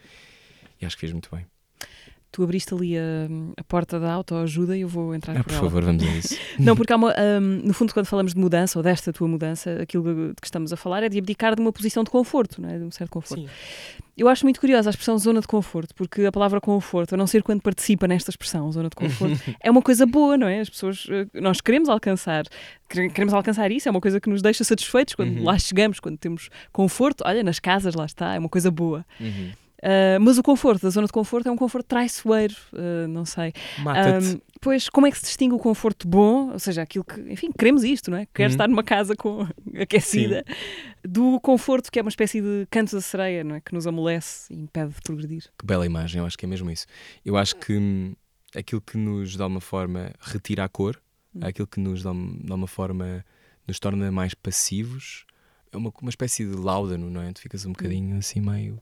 [0.81, 1.47] E acho que fiz muito bem.
[2.31, 3.03] Tu abriste ali a,
[3.57, 5.61] a porta da autoajuda e eu vou entrar Ah, por por ela.
[5.63, 6.37] favor, vamos a isso.
[6.61, 7.09] Não, porque há uma,
[7.41, 10.71] hum, no fundo, quando falamos de mudança ou desta tua mudança, aquilo de que estamos
[10.73, 12.79] a falar é de abdicar de uma posição de conforto, não é?
[12.79, 13.45] de um certo conforto.
[13.45, 13.49] Sim.
[14.15, 17.27] Eu acho muito curiosa a expressão zona de conforto, porque a palavra conforto, a não
[17.27, 20.61] ser quando participa nesta expressão, zona de conforto, é uma coisa boa, não é?
[20.61, 22.45] As pessoas, eh, nós queremos alcançar,
[22.91, 25.45] quere- queremos alcançar isso, é uma coisa que nos deixa satisfeitos quando Uhum.
[25.45, 27.23] lá chegamos, quando temos conforto.
[27.25, 29.07] Olha, nas casas, lá está, é uma coisa boa.
[29.19, 29.51] Uhum.
[29.83, 33.53] Ah, mas o conforto, a zona de conforto, é um conforto traiçoeiro, ah, não sei.
[33.79, 34.33] Mata-te.
[34.35, 37.51] Ahm, pois, como é que se distingue o conforto bom, ou seja, aquilo que, enfim,
[37.57, 38.27] queremos isto, não é?
[38.35, 38.55] Quero Uhum.
[38.55, 39.47] estar numa casa com
[39.81, 40.45] aquecida,
[41.05, 43.61] do conforto que é uma espécie de canto da sereia, não é?
[43.61, 45.45] Que nos amolece e impede de progredir.
[45.59, 46.87] Que bela imagem, eu acho que é mesmo isso.
[47.25, 48.15] Eu acho que hum,
[48.55, 51.01] aquilo que nos, de alguma forma, retira a cor,
[51.35, 51.41] Hum.
[51.43, 53.23] aquilo que nos, de alguma forma,
[53.67, 55.25] nos torna mais passivos,
[55.71, 57.31] é uma, uma espécie de láudano, não é?
[57.33, 58.81] Tu ficas um bocadinho assim meio.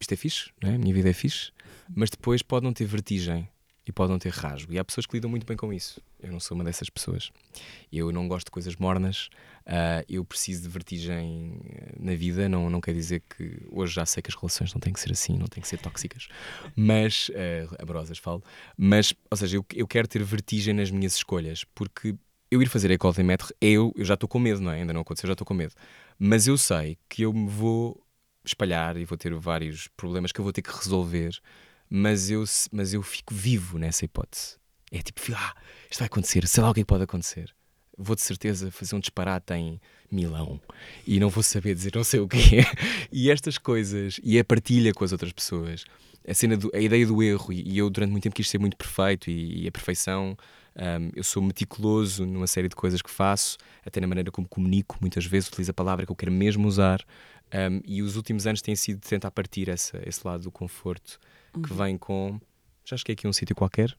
[0.00, 0.74] Isto é fixe, não é?
[0.74, 1.52] A minha vida é fixe,
[1.94, 3.48] mas depois pode não ter vertigem
[3.86, 4.72] e pode não ter rasgo.
[4.72, 6.00] E há pessoas que lidam muito bem com isso.
[6.20, 7.32] Eu não sou uma dessas pessoas.
[7.90, 9.30] Eu não gosto de coisas mornas,
[9.64, 12.48] ah, eu preciso de vertigem eh, na vida.
[12.48, 15.12] Não, não quer dizer que hoje já sei que as relações não têm que ser
[15.12, 16.28] assim, não têm que ser tóxicas,
[16.76, 18.42] mas eh, amorosas falo.
[18.76, 22.14] Mas, ou seja, eu, eu quero ter vertigem nas minhas escolhas, porque
[22.50, 24.80] eu ir fazer a école de maître, eu, eu já estou com medo, não é?
[24.80, 25.74] Ainda não aconteceu, já estou com medo.
[26.18, 28.02] Mas eu sei que eu me vou
[28.48, 31.30] espalhar e vou ter vários problemas que eu vou ter que resolver,
[31.88, 34.56] mas eu, mas eu fico vivo nessa hipótese.
[34.90, 35.54] É tipo, ah,
[35.90, 37.54] isto vai acontecer, sei lá o que é que pode acontecer.
[37.96, 39.80] Vou de certeza fazer um disparate em
[40.10, 40.60] Milão
[41.06, 42.60] e não vou saber dizer não sei o quê.
[43.12, 45.84] E estas coisas, e a partilha com as outras pessoas,
[46.26, 48.76] a, cena do- a ideia do erro, e, eu durante muito tempo quis ser muito
[48.76, 50.36] perfeito e, e a perfeição.
[50.76, 54.96] hum, eu sou meticuloso numa série de coisas que faço, até na maneira como comunico,
[55.00, 57.04] muitas vezes utilizo a palavra que eu quero mesmo usar.
[57.54, 61.18] Hum, e os últimos anos têm sido de tentar partir essa, esse lado do conforto
[61.52, 62.40] que vem com
[62.84, 63.94] já cheguei aqui a um sítio qualquer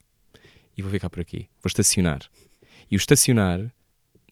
[0.75, 2.21] e vou ficar por aqui, vou estacionar.
[2.89, 3.71] E o estacionar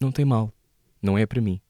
[0.00, 0.52] não tem mal,
[1.00, 1.60] não é para mim.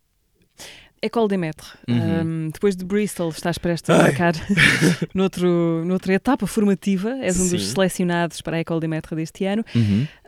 [1.01, 1.77] École des Maîtres.
[1.89, 2.21] Uhum.
[2.21, 4.35] Ahm, depois de Bristol, estás prestes a embarcar
[5.15, 7.11] noutro, noutra etapa formativa.
[7.23, 7.75] És um dos Sim.
[7.75, 9.65] selecionados para a École des Maîtres deste ano.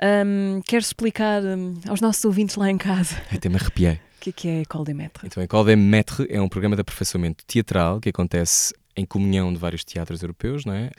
[0.01, 1.43] Ahm, queres explicar
[1.89, 3.99] aos nossos ouvintes lá em casa Até me arrepiei.
[4.21, 5.25] O que é, que é a École des Maîtres?
[5.25, 9.51] Então, a École des Maîtres é um programa de aperfeiçoamento teatral que acontece em comunhão
[9.51, 10.91] de vários teatros europeus, não é?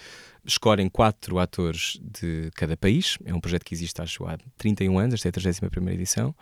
[0.43, 3.19] Escolhem quatro atores de cada país.
[3.23, 6.35] É um projeto que existe, acho, há 31 anos, esta é a 31 edição.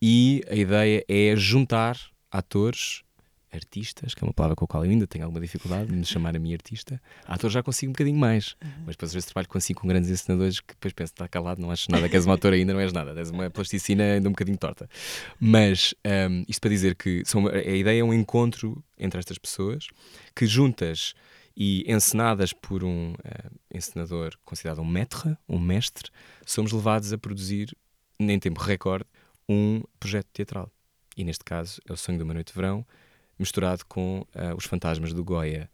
[0.00, 1.98] E a ideia é juntar
[2.30, 3.02] atores,
[3.52, 6.04] artistas, que é uma palavra com a qual eu ainda tenho alguma dificuldade de me
[6.04, 7.00] chamar a minha artista.
[7.26, 10.60] Ator já consigo um bocadinho mais, mas depois às vezes trabalho consigo com grandes ensinadores
[10.60, 12.92] que depois penso, está calado, não achas nada, que és um ator ainda, não és
[12.92, 14.88] nada, és uma plasticina ainda um bocadinho torta.
[15.38, 15.94] Mas
[16.30, 19.86] hum, isto para dizer que são, a ideia é um encontro entre estas pessoas
[20.34, 21.14] que juntas
[21.56, 26.10] e encenadas por um eh, encenador considerado um maître, um mestre,
[26.46, 27.76] somos levados a produzir,
[28.18, 29.04] em tempo recorde,
[29.48, 30.70] um projeto teatral.
[31.16, 32.86] E neste caso é o Sonho de uma Noite de Verão,
[33.42, 35.70] misturado com ah, os fantasmas do Goya.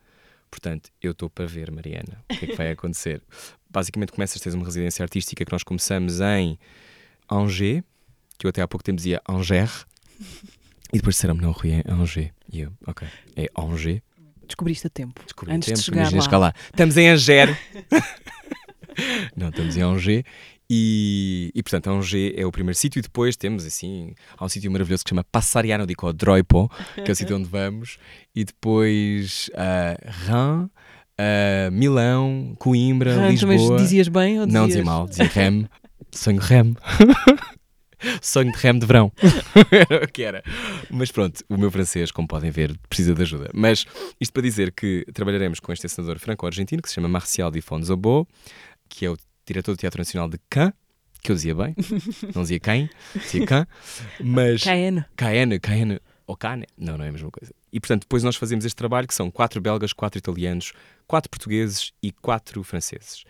[0.51, 3.23] Portanto, eu estou para ver, Mariana, o que é que vai acontecer.
[3.71, 6.59] Basicamente, começas a ter uma residência artística que nós começamos em
[7.31, 7.83] Angers,
[8.39, 9.87] que eu até há pouco tempo dizia Angers,
[10.93, 12.31] e depois disseram-me, não, Rui, é Angers.
[12.51, 14.01] E eu, ok, é Angers.
[14.47, 15.23] Descobriste a tempo.
[15.23, 16.23] Descobri Antes o de tempo, chegar lá.
[16.23, 16.55] chegar lá.
[16.71, 17.57] Estamos em Angers.
[19.37, 20.25] não, estamos em Angers.
[20.71, 22.99] E, e portanto, Angers é o primeiro sítio.
[22.99, 27.11] E depois temos, assim, há um sítio maravilhoso que se chama Passariano di Codroipo, que
[27.11, 27.99] é o sítio onde vamos.
[28.35, 30.71] E depois uh, Reims,
[31.19, 33.55] ah, Milão, Coimbra, Ah, Lisboa.
[33.73, 34.61] Mas dizias bem ou dizias...
[34.61, 35.69] Não dizia mal, dizia rem.
[36.13, 36.77] Sonho de rem.
[38.23, 39.13] Sonho de rem de verão.
[39.73, 40.43] Era o que era.
[40.89, 43.51] Mas pronto, o meu francês, como podem ver, precisa de ajuda.
[43.53, 43.85] Mas
[44.21, 48.29] isto para dizer que trabalharemos com este encenador franco-argentino que se chama Marcial Di Fonzobo,
[48.89, 49.17] que é o
[49.49, 50.75] diretor do Teatro Nacional de Cannes
[51.23, 51.75] que eu dizia bem,
[52.35, 53.67] não dizia quem, dizia quem,
[54.21, 55.05] mas KN.
[55.17, 57.53] KN, KN ou Cane, não, não é a mesma coisa.
[57.73, 60.73] E portanto, depois nós fazemos este trabalho que são quatro belgas, quatro italianos,
[61.07, 63.25] quatro portugueses e quatro franceses.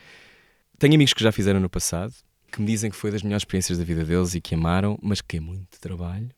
[0.78, 2.12] Tenho amigos que já fizeram no passado,
[2.50, 5.20] que me dizem que foi das melhores experiências da vida deles e que amaram, mas
[5.20, 6.28] que é muito trabalho.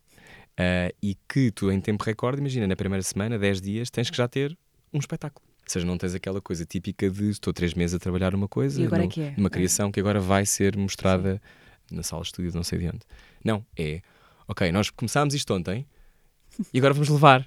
[0.53, 4.17] Uh, e que tu, em tempo recorde, imagina, na primeira semana, 10 dias, tens que
[4.17, 4.57] já ter
[4.93, 5.50] um espetáculo.
[5.71, 8.83] Ou seja, não tens aquela coisa típica de estou três meses a trabalhar uma coisa,
[8.83, 9.35] é no- é.
[9.37, 9.51] numa É.
[9.51, 11.41] criação que agora vai ser mostrada
[11.93, 12.99] na sala de estúdio de não sei de onde.
[13.45, 14.03] Não, é,
[14.49, 15.87] ok, nós começámos isto ontem
[16.75, 17.43] e agora vamos levar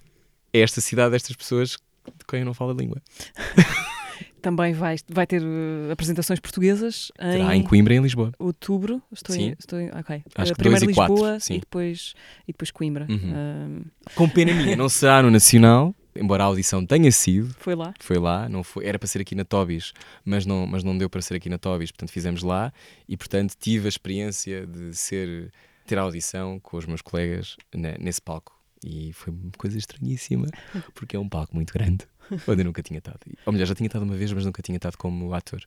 [0.54, 3.02] a esta cidade estas pessoas de quem eu não falo a língua.
[4.42, 8.32] Também vai, vai ter uh, apresentações portuguesas Terá em Coimbra e em Lisboa.
[8.40, 9.02] outubro.
[9.12, 9.50] Estou Sim.
[9.50, 10.24] em, estou em, ok.
[10.36, 11.56] Acho Uh, que dois primeiro e quatro, Lisboa sim.
[11.56, 12.14] e depois,
[12.48, 13.06] e depois Coimbra.
[13.10, 13.82] Uhum.
[13.86, 17.94] Uh, Com pena minha, não será no Nacional, embora a audição tenha sido, foi lá.
[18.00, 21.10] foi lá, não foi, era para ser aqui na Tobis, mas não, mas não deu
[21.10, 22.72] para ser aqui na Tobis, portanto fizemos lá
[23.08, 25.52] e portanto tive a experiência de ser
[25.86, 30.48] ter a audição com os meus colegas ne- nesse palco e foi uma coisa estranhíssima
[30.96, 32.06] porque é um palco muito grande
[32.48, 33.20] onde eu nunca tinha estado.
[33.46, 35.62] Ou melhor, já tinha estado uma vez, mas nunca tinha estado como ator.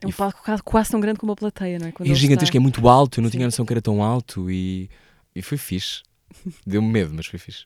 [0.00, 1.92] É um E palco quase, quase tão grande como a plateia, não é?
[1.92, 3.38] Quando E é gigantesco, está- é muito alto, eu não Sim.
[3.38, 4.88] tinha noção que era tão alto e,
[5.34, 6.02] e foi fixe.
[6.66, 7.64] Deu-me medo, mas foi fixe.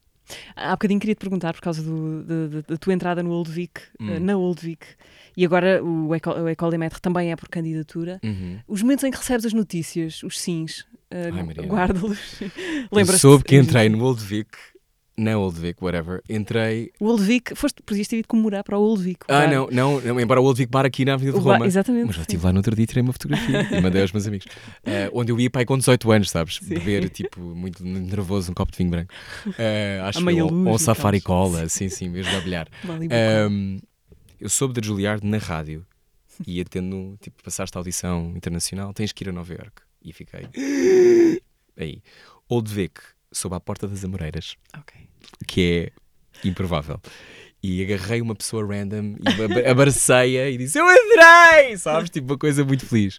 [0.57, 3.51] Há bocadinho queria te perguntar, por causa do- de- de- da tua entrada no Old
[3.51, 4.17] Vic, Hum.
[4.17, 4.85] uh, na Old Vic,
[5.37, 8.21] e agora o Ecole, Maîtres também é por candidatura.
[8.23, 8.59] Uhum.
[8.69, 10.81] Os momentos em que recebes as notícias, os sims,
[11.13, 12.19] uh, guarda-los.
[12.93, 13.21] Lembras-te?
[13.21, 14.49] soube que entrei no Old Vic,
[15.21, 16.91] na Old Vic, whatever, entrei.
[16.99, 19.21] O Old Vic, foste, podias ter ido comemorar para o Old Vic.
[19.23, 19.51] o Ah, bar.
[19.51, 21.67] não, não, não, embora o Old Vic Bar aqui na Avenida de bar- Roma.
[21.67, 22.07] exatamente.
[22.07, 22.27] Mas já sim.
[22.29, 24.47] estive lá no outro dia e tirei uma fotografia e mandei aos meus amigos.
[24.85, 26.59] Eh, onde eu ia pai com 18 anos, sabes?
[26.61, 29.13] Beber, tipo, muito nervoso, um copo de vinho branco.
[29.59, 32.69] Eh, acho que ou, ou um safari cola, sim, sim, mesmo a bilhar.
[32.85, 33.79] Malibu Ahm,
[34.41, 35.85] eu soube da Juilliard na rádio
[36.47, 39.83] e ia tendo, tipo, passaste a audição internacional, tens que ir a Nova York.
[40.03, 40.47] E fiquei.
[41.77, 42.03] Aí.
[42.49, 43.01] Old Vic,
[43.33, 44.95] sob à porta das Amoreiras, Ok.
[45.47, 45.93] Que
[46.45, 47.01] é improvável.
[47.63, 51.77] E agarrei uma pessoa random e ab- abracei-a e disse: Eu adorei!
[51.77, 52.09] Sabes?
[52.11, 53.19] Tipo, uma coisa muito feliz.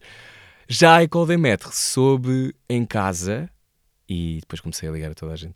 [0.68, 3.50] Já a Ecole des Maîtres soube em casa
[4.14, 5.56] e depois comecei a ligar a toda a gente.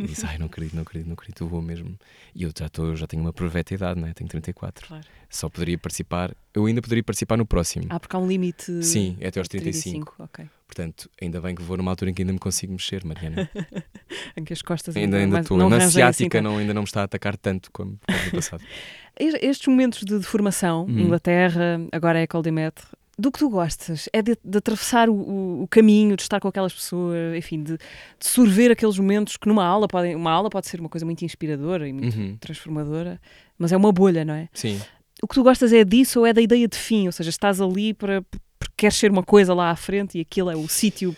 [0.00, 1.96] E disse: Ai, não acredito, não acredito, não acredito, eu vou mesmo.
[2.34, 4.12] E eu já, tô, já tenho uma proveta idade, não é?
[4.12, 4.88] Tenho 34.
[4.88, 5.04] Claro.
[5.30, 7.86] Só poderia participar, eu ainda poderia participar no próximo.
[7.90, 8.82] Ah, porque há um limite.
[8.82, 10.14] Sim, é até aos de 35.
[10.18, 10.44] Ok.
[10.66, 13.48] Portanto, ainda bem que vou numa altura em que ainda me consigo mexer, Mariana.
[14.36, 15.56] Em que as costas Ainda ainda estou.
[15.56, 16.50] Na assim ciática tanto.
[16.50, 18.62] não, ainda não me está a atacar tanto como, no passado.
[19.18, 20.98] Es- Estes momentos de, formação, Uhum.
[21.00, 22.86] Inglaterra, agora é Maîtres,
[23.18, 24.08] do que tu gostas?
[24.12, 28.26] É de, de atravessar o, o- caminho, de estar com aquelas pessoas, enfim, de, de
[28.26, 30.14] sorver aqueles momentos que numa aula podem.
[30.16, 32.36] Uma aula pode ser uma coisa muito inspiradora e muito Uhum.
[32.38, 33.20] transformadora,
[33.58, 34.48] mas é uma bolha, não é?
[34.52, 34.80] Sim.
[35.22, 37.06] O que tu gostas é disso ou é da ideia de fim?
[37.06, 38.22] Ou seja, estás ali para
[38.58, 41.16] porque queres ser uma coisa lá à frente e aquilo é o sítio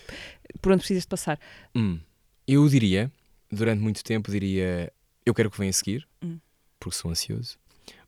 [0.61, 1.39] por onde precisas de passar.
[1.75, 1.99] Hum.
[2.47, 3.11] Eu diria,
[3.51, 4.91] durante muito tempo, diria
[5.25, 6.37] eu quero que venha a seguir, Hum.
[6.79, 7.57] porque sou ansioso,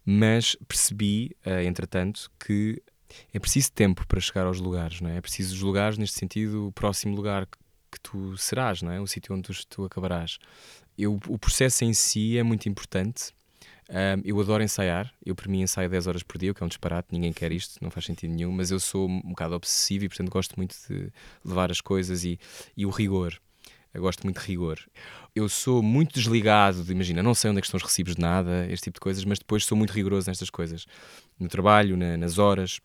[0.05, 2.81] mas percebi, eh, entretanto, que
[3.33, 5.17] é preciso tempo para chegar aos lugares, não é?
[5.17, 8.99] É preciso os lugares, neste sentido, o próximo lugar que, tu serás, não é?
[9.01, 10.37] O sítio onde tu, tu acabarás.
[10.97, 13.33] Eu, o processo em si é muito importante.
[13.89, 16.65] Ahm, eu adoro ensaiar, eu por mim ensaio 10 horas por dia, o que é
[16.65, 20.05] um disparate, ninguém quer isto, não faz sentido nenhum, mas eu sou um bocado obsessivo
[20.05, 21.11] e portanto gosto muito de
[21.43, 22.39] levar as coisas e,
[22.77, 23.39] e o rigor.
[23.91, 24.77] Eu gosto muito de rigor.
[25.35, 28.67] Eu sou muito desligado, de, imagina, não sei onde é estão os recibos de nada,
[28.69, 30.85] este tipo de coisas, mas depois sou muito rigoroso nestas coisas.
[31.39, 32.79] No trabalho, na- nas horas.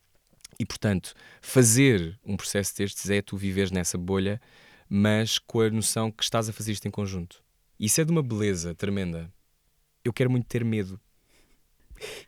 [0.59, 4.39] E, portanto, fazer um processo destes é tu viveres nessa bolha,
[4.89, 7.43] mas com a noção que estás a fazer isto em conjunto.
[7.79, 9.31] Isso é de uma beleza tremenda.
[10.03, 10.99] Eu quero muito ter medo.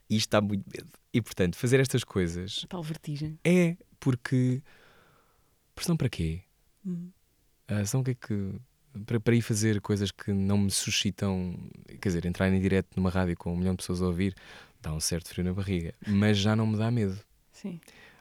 [0.09, 0.89] E isto dá muito medo.
[1.13, 3.39] E, portanto, fazer estas coisas tal vertigem.
[3.43, 4.61] é porque.
[5.73, 6.41] Pressão para quê?
[6.85, 7.11] Hum.
[7.67, 8.53] Ah, são o que é que.
[9.05, 11.55] Para, para ir fazer coisas que não me suscitam.
[12.01, 14.35] Quer dizer, entrar em direto numa rádio com um milhão de pessoas a ouvir
[14.81, 17.19] dá um certo frio na barriga, mas já não me dá medo.
[17.51, 17.79] Sim.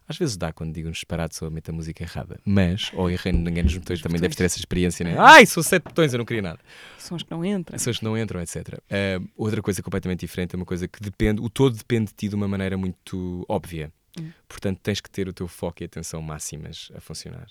[0.09, 3.33] Às vezes dá quando digo um disparate ou meto a música errada, mas, ou errei
[3.33, 5.17] ninguém nos botões, também deves ter essa experiência, né?
[5.19, 6.61] Ai, sou sete botões, eu não queria nada.
[6.97, 7.77] São as que não entram.
[7.77, 8.79] Pessoas que não entram, etc.
[8.91, 12.29] Ah, outra coisa completamente diferente é uma coisa que depende, o todo depende de ti
[12.29, 13.93] de uma maneira muito óbvia.
[14.19, 14.31] Hum.
[14.49, 17.49] Portanto, tens que ter o teu foco e atenção máximas a funcionar.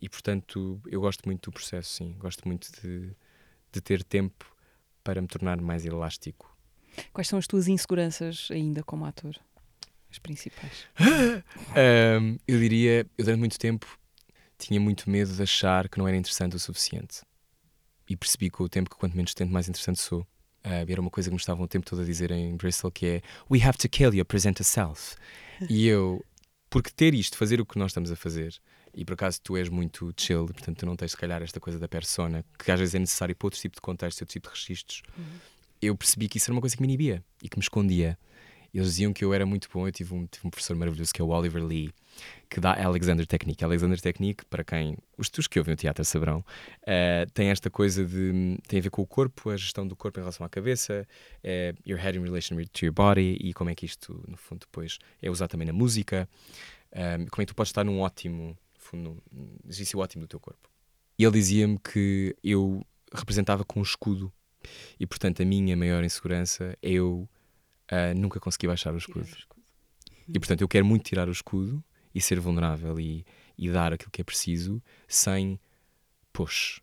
[0.00, 2.14] E, portanto, eu gosto muito do processo, sim.
[2.18, 3.10] Gosto muito de,
[3.72, 4.44] de ter tempo
[5.02, 6.54] para me tornar mais elástico.
[7.12, 9.34] Quais são as tuas inseguranças ainda como ator?
[10.14, 10.86] As principais.
[11.74, 13.98] Ahm, eu diria, eu durante muito tempo
[14.56, 17.22] tinha muito medo de achar que não era interessante o suficiente.
[18.08, 20.24] E percebi com o tempo que quanto menos tento, mais interessante sou.
[20.64, 23.06] E era uma coisa que me estavam o tempo todo a dizer em Bristol que
[23.06, 25.16] é We have to kill your presenter self.
[25.68, 26.24] e eu,
[26.70, 28.54] porque ter isto, fazer o que nós estamos a fazer,
[28.94, 31.80] E por acaso tu és muito chill, portanto tu não tens se calhar esta coisa
[31.80, 34.54] da persona, que às vezes é necessário para outro tipo de contexto, outro tipo de
[34.54, 35.02] registros.
[35.82, 38.16] Eu percebi que isso era uma coisa que me inibia e que me escondia.
[38.74, 39.86] Eles diziam que eu era muito bom.
[39.86, 41.92] Eu tive um, tive um professor maravilhoso que é o Oliver Lee,
[42.50, 43.64] que dá Alexander Technique.
[43.64, 46.44] Alexander Technique, para quem, os teus que ouvem o teatro saberão,
[46.84, 48.58] eh, tem esta coisa de.
[48.66, 51.06] tem a ver com o corpo, a gestão do corpo em relação à cabeça,
[51.42, 54.60] eh, your head in relation to your body e como é que isto, no fundo,
[54.60, 56.28] depois é usado também na música.
[56.92, 60.38] Um, como é que tu podes estar num ótimo, fundo, num exercício ótimo do teu
[60.38, 60.68] corpo.
[61.18, 64.32] E ele dizia-me que eu representava com um escudo
[64.98, 67.28] e, portanto, a minha maior insegurança é eu
[67.90, 69.28] uh, nunca conseguir baixar o escudo.
[70.28, 71.82] E, portanto, eu quero muito tirar o escudo
[72.14, 73.24] e ser vulnerável e,
[73.58, 75.60] e dar aquilo que é preciso sem
[76.32, 76.80] push.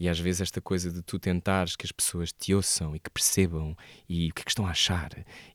[0.00, 3.10] E às vezes esta coisa de tu tentares que as pessoas te ouçam e que
[3.10, 3.76] percebam
[4.08, 5.10] e o que é que estão a achar.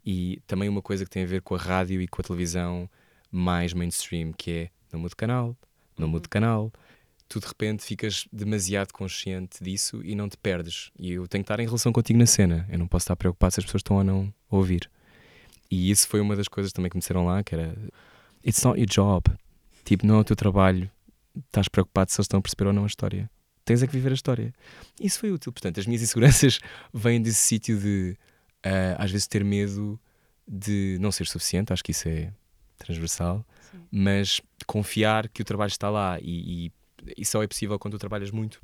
[0.06, 2.90] E também uma coisa que tem a ver com a rádio e com a televisão
[3.32, 5.58] mais mainstream, que é não mude canal,
[5.98, 6.74] não mude canal.
[7.34, 10.92] Tu de repente ficas demasiado consciente disso e não te perdes.
[11.00, 12.64] E eu tenho que estar em relação contigo na cena.
[12.70, 14.88] Eu não posso estar preocupado se as pessoas estão ou não a ouvir.
[15.72, 17.76] E isso foi uma das coisas também que me disseram lá, que era
[18.46, 19.36] It's not your job.
[19.84, 20.92] Tipo, não é o teu trabalho.
[21.48, 23.28] Estás preocupado se eles estão a perceber ou não a história.
[23.66, 24.54] Tens é que viver a história.
[25.02, 25.52] Isso foi útil.
[25.52, 26.60] Portanto, as minhas inseguranças
[26.94, 28.16] vêm desse sítio de,
[28.64, 30.00] uh, às vezes, ter medo
[30.48, 31.74] de não ser suficiente.
[31.74, 32.32] Acho que isso é
[32.78, 33.44] transversal.
[33.72, 33.80] Sim.
[33.92, 36.72] Mas confiar que o trabalho está lá e, e,
[37.18, 38.62] e só é possível quando tu trabalhas muito.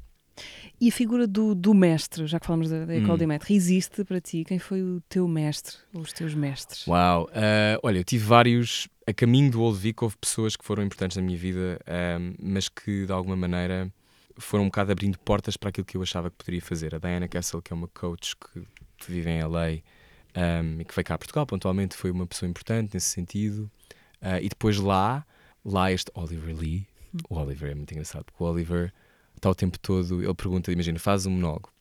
[0.80, 3.17] E a figura do, do mestre, já que falamos da, da École hum.
[3.17, 4.45] des Maîtres, existe para ti?
[4.45, 6.88] Quem foi o teu mestre, ou os teus mestres?
[6.88, 7.25] Uau!
[7.25, 8.88] Uh, olha, eu tive vários.
[9.06, 12.69] A caminho do Old Vic houve pessoas que foram importantes na minha vida, uh, mas
[12.69, 13.91] que de alguma maneira
[14.38, 16.95] foram um bocado abrindo portas para aquilo que eu achava que poderia fazer.
[16.95, 18.62] A Diana Castle, que é uma coach que,
[18.97, 19.82] que vive em LA
[20.36, 23.69] um, e que veio cá a Portugal pontualmente, foi uma pessoa importante nesse sentido.
[24.21, 25.25] Uh, e depois lá,
[25.63, 26.88] lá este Oliver Lee,
[27.30, 28.93] o Oliver é muito engraçado, porque o Oliver
[29.36, 31.72] está o tempo todo, ele pergunta, imagina, faz um monólogo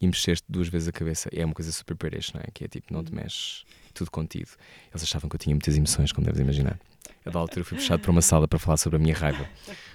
[0.00, 1.28] e mexeste duas vezes a cabeça.
[1.32, 2.46] É uma coisa super British, não é?
[2.52, 3.16] Que é tipo, não te uhum.
[3.16, 4.50] mexes, tudo contido.
[4.90, 6.78] Eles achavam que eu tinha muitas emoções, como deves imaginar.
[7.24, 9.48] A da altura fui puxado para uma sala para falar sobre a minha raiva.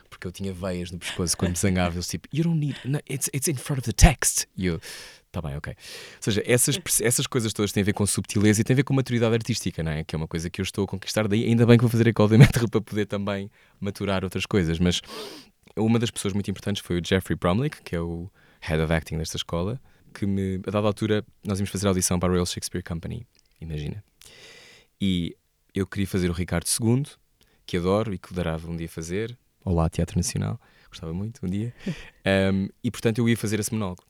[0.10, 1.96] Porque eu tinha veias no pescoço quando me zangava.
[1.96, 4.48] Eles tipo, you don't need, no, it's, it's in front of the text.
[4.58, 4.82] E eu,
[5.32, 5.74] tá bem, ok.
[5.74, 8.84] Ou seja, essas, essas coisas todas têm a ver com subtileza e têm a ver
[8.84, 10.04] com maturidade artística, não é?
[10.04, 11.28] Que é uma coisa que eu estou a conquistar.
[11.28, 12.30] Daí ainda bem que vou fazer a Call
[12.72, 14.80] para poder também maturar outras coisas.
[14.80, 15.02] Mas
[15.76, 18.30] uma das pessoas muito importantes foi o Jeffrey Bromlick, que é o
[18.62, 19.80] head of acting desta escola,
[20.14, 23.26] que me, a dada altura, nós íamos fazer a audição para a Royal Shakespeare Company,
[23.62, 24.04] imagina.
[25.00, 25.36] E
[25.74, 27.06] eu queria fazer o Ricardo II,
[27.66, 29.38] que adoro e que darava um dia fazer.
[29.64, 31.74] Olá, Teatro Nacional, gostava muito, um dia.
[32.54, 34.04] Um, e portanto eu ia fazer esse monólogo.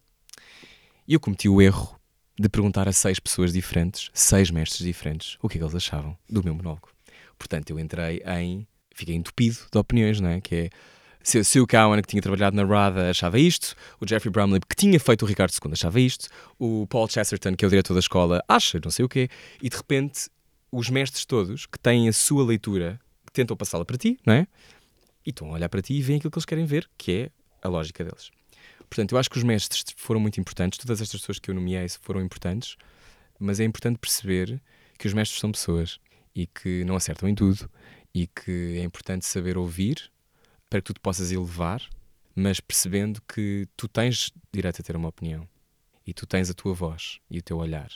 [1.07, 1.97] E eu cometi o erro
[2.38, 6.17] de perguntar a seis pessoas diferentes, seis mestres diferentes, o que é que eles achavam
[6.29, 6.89] do meu monólogo.
[7.38, 8.67] Portanto, eu entrei em.
[8.93, 10.41] Fiquei entupido de opiniões, não é?
[10.41, 10.69] Que é
[11.23, 14.75] se, se o Cowan, que tinha trabalhado na RADA, achava isto, o Jeffrey Brumley, que
[14.75, 17.99] tinha feito o Ricardo II, achava isto, o Paul Chesterton, que é o diretor da
[17.99, 19.29] escola, acha não sei o quê,
[19.62, 20.29] e de repente
[20.71, 24.47] os mestres todos, que têm a sua leitura, que tentam passá-la para ti, não é?
[25.30, 27.32] E estão a olhar para ti e veem aquilo que eles querem ver, que é
[27.62, 28.32] a lógica deles.
[28.89, 31.88] Portanto, eu acho que os mestres foram muito importantes, todas estas pessoas que eu nomeei
[32.02, 32.76] foram importantes,
[33.38, 34.60] mas é importante perceber
[34.98, 36.00] que os mestres são pessoas
[36.34, 37.70] e que não acertam em tudo
[38.12, 40.12] e que é importante saber ouvir
[40.68, 41.88] para que tu te possas elevar,
[42.36, 45.48] mas percebendo que tu tens direito a ter uma opinião
[46.08, 47.92] e tu tens a tua voz e o teu olhar.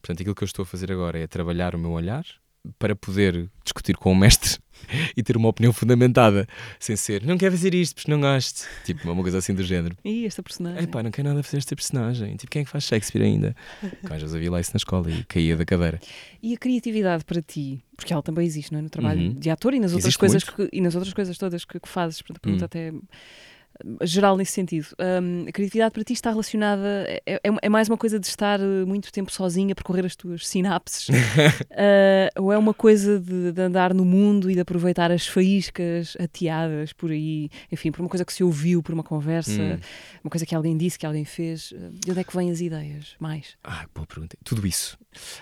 [0.00, 2.26] Portanto, aquilo que eu estou a fazer agora é trabalhar o meu olhar
[2.78, 4.58] para poder discutir com o mestre
[5.16, 6.46] e ter uma opinião fundamentada,
[6.78, 8.66] sem ser não quero fazer isto porque não gosto.
[8.84, 9.96] Tipo, uma coisa assim do género.
[10.04, 10.82] E esta personagem?
[10.82, 12.36] Epá, não quero nada fazer esta personagem.
[12.36, 13.56] Tipo, quem é que faz Shakespeare ainda?
[14.04, 16.00] Às vezes havia lá isso na escola e caía da cadeira.
[16.42, 17.82] E a criatividade para ti?
[17.96, 18.82] Porque ela também existe, não é?
[18.82, 19.34] No trabalho uhum.
[19.34, 22.20] de ator e nas outras coisas que, e nas outras coisas todas que, que fazes.
[22.22, 22.64] Portanto, uhum.
[22.64, 22.92] até
[24.02, 24.86] geral nesse sentido.
[24.98, 28.60] Um, a criatividade para ti está relacionada, é, é, é, mais uma coisa de estar
[28.60, 31.12] eh, muito tempo sozinha a percorrer as tuas sinapses, uh,
[32.40, 36.92] ou é uma coisa de, de, andar no mundo e de aproveitar as faíscas ateadas
[36.92, 39.78] por aí, enfim, por uma coisa que se ouviu, por uma conversa, hum.
[40.22, 41.72] uma coisa que alguém disse, que alguém fez.
[41.92, 43.14] De onde é que vêm as ideias?
[43.18, 43.56] Mais?
[43.64, 44.36] Ah, boa pergunta.
[44.44, 44.96] Tudo isso.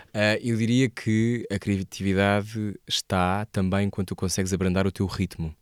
[0.09, 5.55] Uh, eu diria que a criatividade está também quando tu consegues abrandar o teu ritmo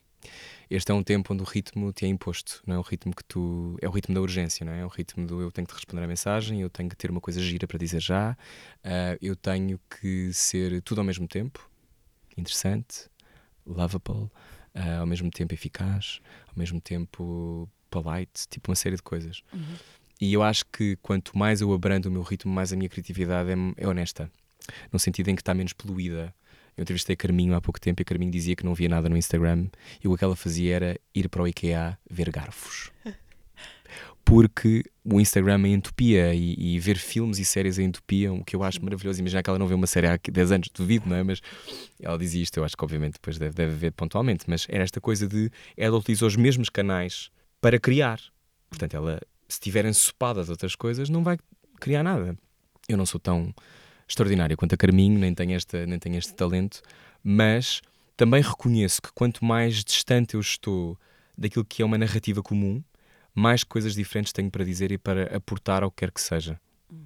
[0.71, 3.25] este é um tempo onde o ritmo te é imposto, não é o ritmo que
[3.25, 3.77] tu.
[3.83, 4.81] É o ritmo da urgência, não é?
[4.81, 7.21] É o ritmo do eu tenho que responder à mensagem, eu tenho que ter uma
[7.21, 8.37] coisa gira para dizer já,
[8.85, 11.69] uh, eu tenho que ser tudo ao mesmo tempo,
[12.37, 13.11] interessante,
[13.66, 14.31] lovable,
[14.75, 19.43] uh, ao mesmo tempo eficaz, ao mesmo tempo polite, tipo uma série de coisas.
[19.53, 19.75] Uhum.
[20.21, 23.51] E eu acho que quanto mais eu abrando o meu ritmo, mais a minha criatividade
[23.51, 24.31] é, é honesta,
[24.93, 26.33] no sentido em que está menos poluída
[26.77, 29.09] Eu entrevistei a Carminho há pouco tempo e a Carminho dizia que não via nada
[29.09, 29.66] no Instagram
[30.03, 32.91] e o que ela fazia era ir para o IKEA ver garfos.
[34.25, 38.55] Porque o Instagram é entupia e, e ver filmes e séries é entupia, o que
[38.55, 39.18] eu acho maravilhoso.
[39.18, 41.23] Imaginar que ela não vê uma série há 10 anos, duvido, não é?
[41.23, 41.41] Mas
[42.01, 45.01] ela dizia isto, eu acho que obviamente depois deve, deve ver pontualmente, mas era esta
[45.01, 48.21] coisa de ela utiliza os mesmos canais para criar.
[48.68, 51.37] Portanto, ela, se estiver ensopada de outras coisas, não vai
[51.81, 52.37] criar nada.
[52.89, 53.53] Eu não sou tão
[54.11, 56.83] extraordinário quanto a Carminho, nem tenho, esta, nem tenho este talento,
[57.23, 57.81] mas
[58.17, 60.99] também reconheço que quanto mais distante eu estou
[61.39, 62.83] daquilo que é uma narrativa comum,
[63.35, 66.61] mais coisas diferentes tenho para dizer e para aportar ao que quer que seja.
[66.91, 67.05] Uhum.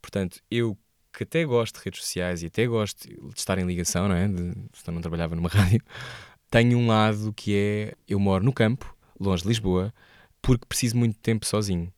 [0.00, 0.76] Portanto, eu
[1.12, 4.28] que até gosto de redes sociais e até gosto de estar em ligação, não é?
[4.28, 5.82] De, se não trabalhava numa rádio,
[6.50, 9.94] tenho um lado que é eu moro no campo, longe de Lisboa,
[10.42, 11.92] porque preciso muito tempo sozinho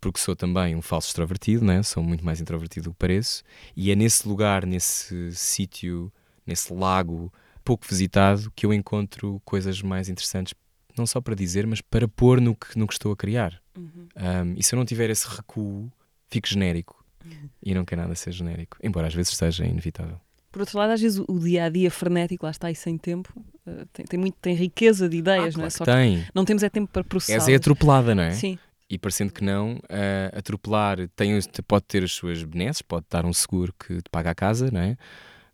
[0.00, 1.82] porque sou também um falso extrovertido, né?
[1.82, 3.42] sou muito mais introvertido do que pareço,
[3.76, 6.12] e é nesse lugar, nesse sítio,
[6.46, 7.32] nesse lago
[7.68, 10.54] pouco visitado, que eu encontro coisas mais interessantes,
[10.96, 13.60] não só para dizer, mas para pôr no que, no que estou a criar.
[13.76, 14.08] Uhum.
[14.16, 15.92] Um, e se eu não tiver esse recuo,
[16.30, 17.04] fico genérico.
[17.22, 17.50] Uhum.
[17.62, 20.18] E não quer nada ser genérico, embora às vezes seja inevitável.
[20.50, 23.30] Por outro lado, às vezes o dia a dia frenético, lá está aí sem tempo,
[23.66, 25.70] uh, tem, tem, muito, tem riqueza de ideias, ah, não é?
[25.70, 26.26] Só tem.
[26.34, 27.36] não temos é tempo para processar.
[27.36, 28.30] Essa é atropelada, não é?
[28.30, 28.58] Sim
[28.90, 33.32] e parecendo que não, uh, atropelar tem, pode ter as suas benesses, pode dar um
[33.32, 34.96] seguro que te paga a casa, não é?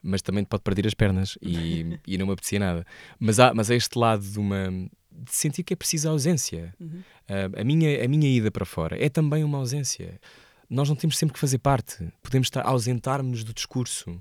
[0.02, 2.86] Mas também te pode perder as pernas e, e não me apetecia nada.
[3.18, 6.74] Mas há, mas há este lado de uma de sentir que é preciso ausência.
[6.78, 7.02] Uhum.
[7.28, 10.20] Uh, a, minha, a minha ida para fora é também uma ausência.
[10.68, 12.08] Nós não temos sempre que fazer parte.
[12.22, 14.20] Podemos estar ausentar-nos do discurso.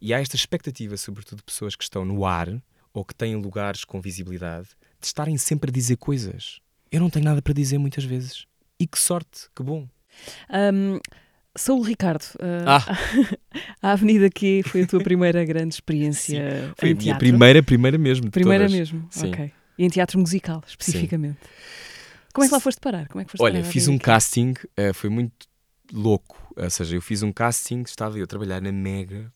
[0.00, 2.48] E há esta expectativa, sobretudo de pessoas que estão no ar
[2.92, 4.68] ou que têm lugares com visibilidade,
[5.00, 6.60] de estarem sempre a dizer coisas.
[6.90, 8.46] Eu não tenho nada para dizer muitas vezes.
[8.78, 9.88] E que sorte, que bom.
[10.50, 10.98] Um,
[11.56, 12.84] Saúl Ricardo, uh, ah.
[13.82, 17.62] a Avenida Q foi a tua primeira grande experiência Sim, foi em a minha primeira,
[17.62, 18.30] primeira mesmo.
[18.30, 18.78] primeira todas.
[18.78, 19.28] mesmo, Sim.
[19.28, 19.52] ok.
[19.76, 21.38] E em teatro musical, especificamente.
[21.40, 21.48] Sim.
[22.32, 23.08] Como é que lá foste parar?
[23.08, 25.48] Como é que foste Olha, parar fiz um casting, uh, foi muito
[25.92, 26.36] louco.
[26.56, 29.32] Ou seja, eu fiz um casting, estava eu a trabalhar na Mega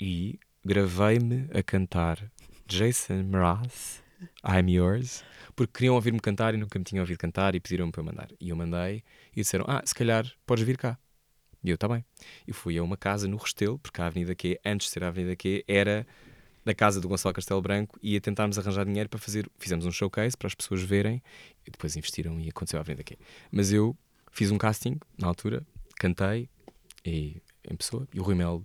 [0.00, 2.18] e gravei-me a cantar
[2.66, 4.02] Jason Mraz,
[4.42, 5.22] I'm Yours
[5.56, 8.28] porque queriam ouvir-me cantar e nunca me tinham ouvido cantar e pediram-me para eu mandar.
[8.38, 9.02] E eu mandei
[9.32, 10.98] e disseram: Ah, se calhar podes vir cá.
[11.64, 12.04] E eu, está bem.
[12.46, 15.08] E fui a uma casa no Restelo, porque a Avenida Q, antes de ser a
[15.08, 16.06] Avenida Q, era
[16.64, 19.50] da casa do Gonçalo Castelo Branco e a tentarmos arranjar dinheiro para fazer.
[19.58, 21.22] Fizemos um showcase para as pessoas verem
[21.66, 23.16] e depois investiram e aconteceu a Avenida Q.
[23.50, 23.96] Mas eu
[24.30, 26.50] fiz um casting na altura, cantei
[27.04, 28.62] e, em pessoa e o Rui Mel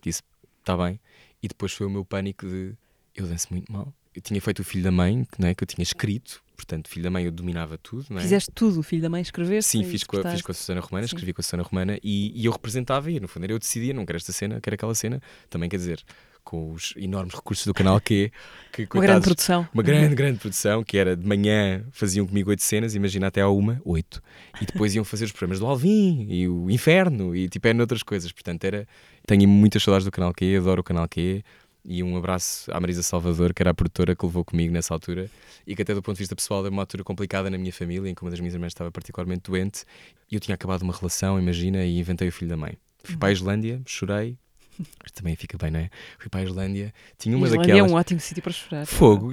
[0.00, 0.22] disse:
[0.60, 1.00] Está bem.
[1.42, 2.74] E depois foi o meu pânico de
[3.16, 5.66] eu danço muito mal eu tinha feito o Filho da Mãe, não é, que eu
[5.66, 8.06] tinha escrito, portanto, Filho da Mãe eu dominava tudo.
[8.18, 8.20] É?
[8.20, 11.06] Fizeste tudo, Filho da Mãe, escrever Sim, fiz com, a, fiz com a Susana Romana,
[11.06, 11.14] Sim.
[11.14, 13.94] escrevi com a Susana Romana e, e, eu representava, e no fundo era eu decidia,
[13.94, 16.02] não quero esta cena, quero aquela cena, também quer dizer,
[16.42, 18.32] com os enormes recursos do canal que,
[18.72, 19.68] que Uma grande produção.
[19.72, 23.48] Uma grande, grande produção, que era de manhã faziam comigo oito cenas, imagina até à
[23.48, 24.22] uma, oito.
[24.60, 28.02] E depois iam fazer os programas do Alvin e o Inferno e tipo, eram outras
[28.02, 28.32] coisas.
[28.32, 28.86] Portanto, era.
[29.26, 31.44] Tenho muitas saudades do canal Q, adoro o canal Q
[31.84, 35.30] e um abraço à Marisa Salvador, que era a produtora que levou comigo nessa altura
[35.66, 38.08] e que até do ponto de vista pessoal é uma altura complicada na minha família,
[38.08, 39.84] em que uma das minhas irmãs estava particularmente doente
[40.30, 42.76] e eu tinha acabado uma relação, imagina, e inventei o filho da mãe.
[43.02, 43.34] Fui para a uhum.
[43.34, 44.36] Islândia, chorei,
[44.78, 45.90] mas também fica bem, não é?
[46.18, 47.90] Fui para a Islândia, tinha uma Islândia daquelas...
[47.90, 48.86] é um ótimo sítio para chorar.
[48.86, 49.32] Fogo,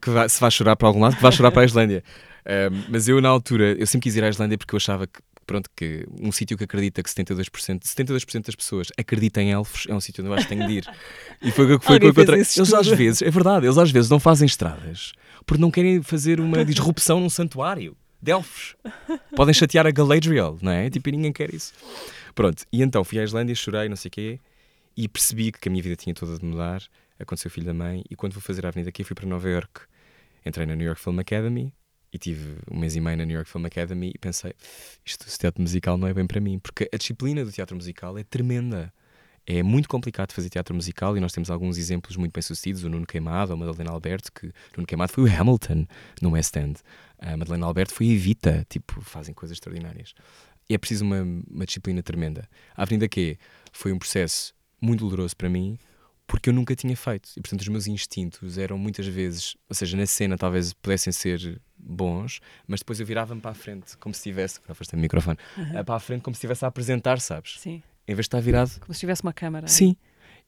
[0.00, 2.02] que vai, se vai chorar para algum lado, que vai chorar para a Islândia.
[2.46, 5.18] Um, mas eu na altura, eu sempre quis ir à Islândia porque eu achava que
[5.46, 9.94] pronto, que um sítio que acredita que 72%, 72% das pessoas acreditam em elfos é
[9.94, 10.86] um sítio onde eu acho que tenho de ir.
[11.42, 12.40] E foi o que foi que eu encontrei.
[12.40, 15.12] Eles às vezes, é verdade, eles às vezes não fazem estradas
[15.46, 18.74] porque não querem fazer uma disrupção num santuário de elfos.
[19.36, 20.88] Podem chatear a Galadriel, não é?
[20.88, 21.72] Tipo, ninguém quer isso.
[22.34, 24.40] Pronto, e então fui à Islândia, chorei, não sei o quê,
[24.96, 26.82] e percebi que a minha vida tinha toda de mudar.
[27.18, 29.48] Aconteceu o filho da mãe, e quando vou fazer a avenida aqui, fui para Nova
[29.48, 29.82] York.
[30.44, 31.72] Entrei na New York Film Academy,
[32.14, 34.52] e tive um mês e meio na New York Film Academy e pensei,
[35.04, 38.16] isto, esse teatro musical não é bem para mim, porque a disciplina do teatro musical
[38.16, 38.94] é tremenda.
[39.44, 43.04] É muito complicado fazer teatro musical e nós temos alguns exemplos muito bem-sucedidos, o Nuno
[43.04, 44.46] Queimado, a Madalena Alberto, que
[44.76, 45.86] Nuno Queimado foi o Hamilton
[46.22, 46.78] no West End.
[47.18, 50.14] A Madalena Alberto foi a Evita, tipo, fazem coisas extraordinárias.
[50.70, 52.48] E é preciso uma, uma disciplina tremenda.
[52.76, 53.36] A Avenida Q
[53.72, 55.76] foi um processo muito doloroso para mim,
[56.26, 57.30] porque eu nunca tinha feito.
[57.36, 61.60] E portanto os meus instintos eram muitas vezes, ou seja, na cena talvez pudessem ser
[61.76, 65.38] bons, mas depois eu virava-me para a frente, como se estivesse, agora foste o microfone,
[65.56, 65.84] uhum.
[65.84, 67.60] para a frente como se estivesse a apresentar, sabes?
[67.60, 67.82] Sim.
[68.06, 68.78] Em vez de estar virado.
[68.80, 69.66] Como se tivesse uma câmara.
[69.66, 69.96] Sim.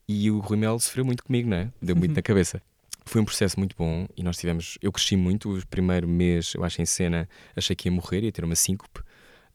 [0.08, 1.72] E o Rui Mel sofreu muito comigo, não é?
[1.80, 2.16] Deu muito uhum.
[2.16, 2.62] na cabeça.
[3.04, 4.78] Foi um processo muito bom e nós tivemos.
[4.82, 5.56] Eu cresci muito.
[5.56, 9.00] O primeiro mês, eu acho, em cena, achei que ia morrer, ia ter uma síncope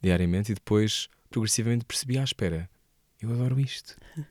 [0.02, 2.70] diariamente e depois, progressivamente, percebi: à ah, espera,
[3.22, 3.96] eu adoro isto.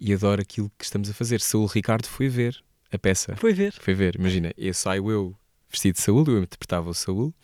[0.00, 1.40] e adoro aquilo que estamos a fazer.
[1.40, 2.58] Saúl Ricardo foi ver
[2.90, 3.36] a peça.
[3.36, 3.72] Foi ver.
[3.78, 5.36] Foi ver, imagina, eu saio eu
[5.70, 7.34] vestido de Saúl, eu interpretava o Saúl.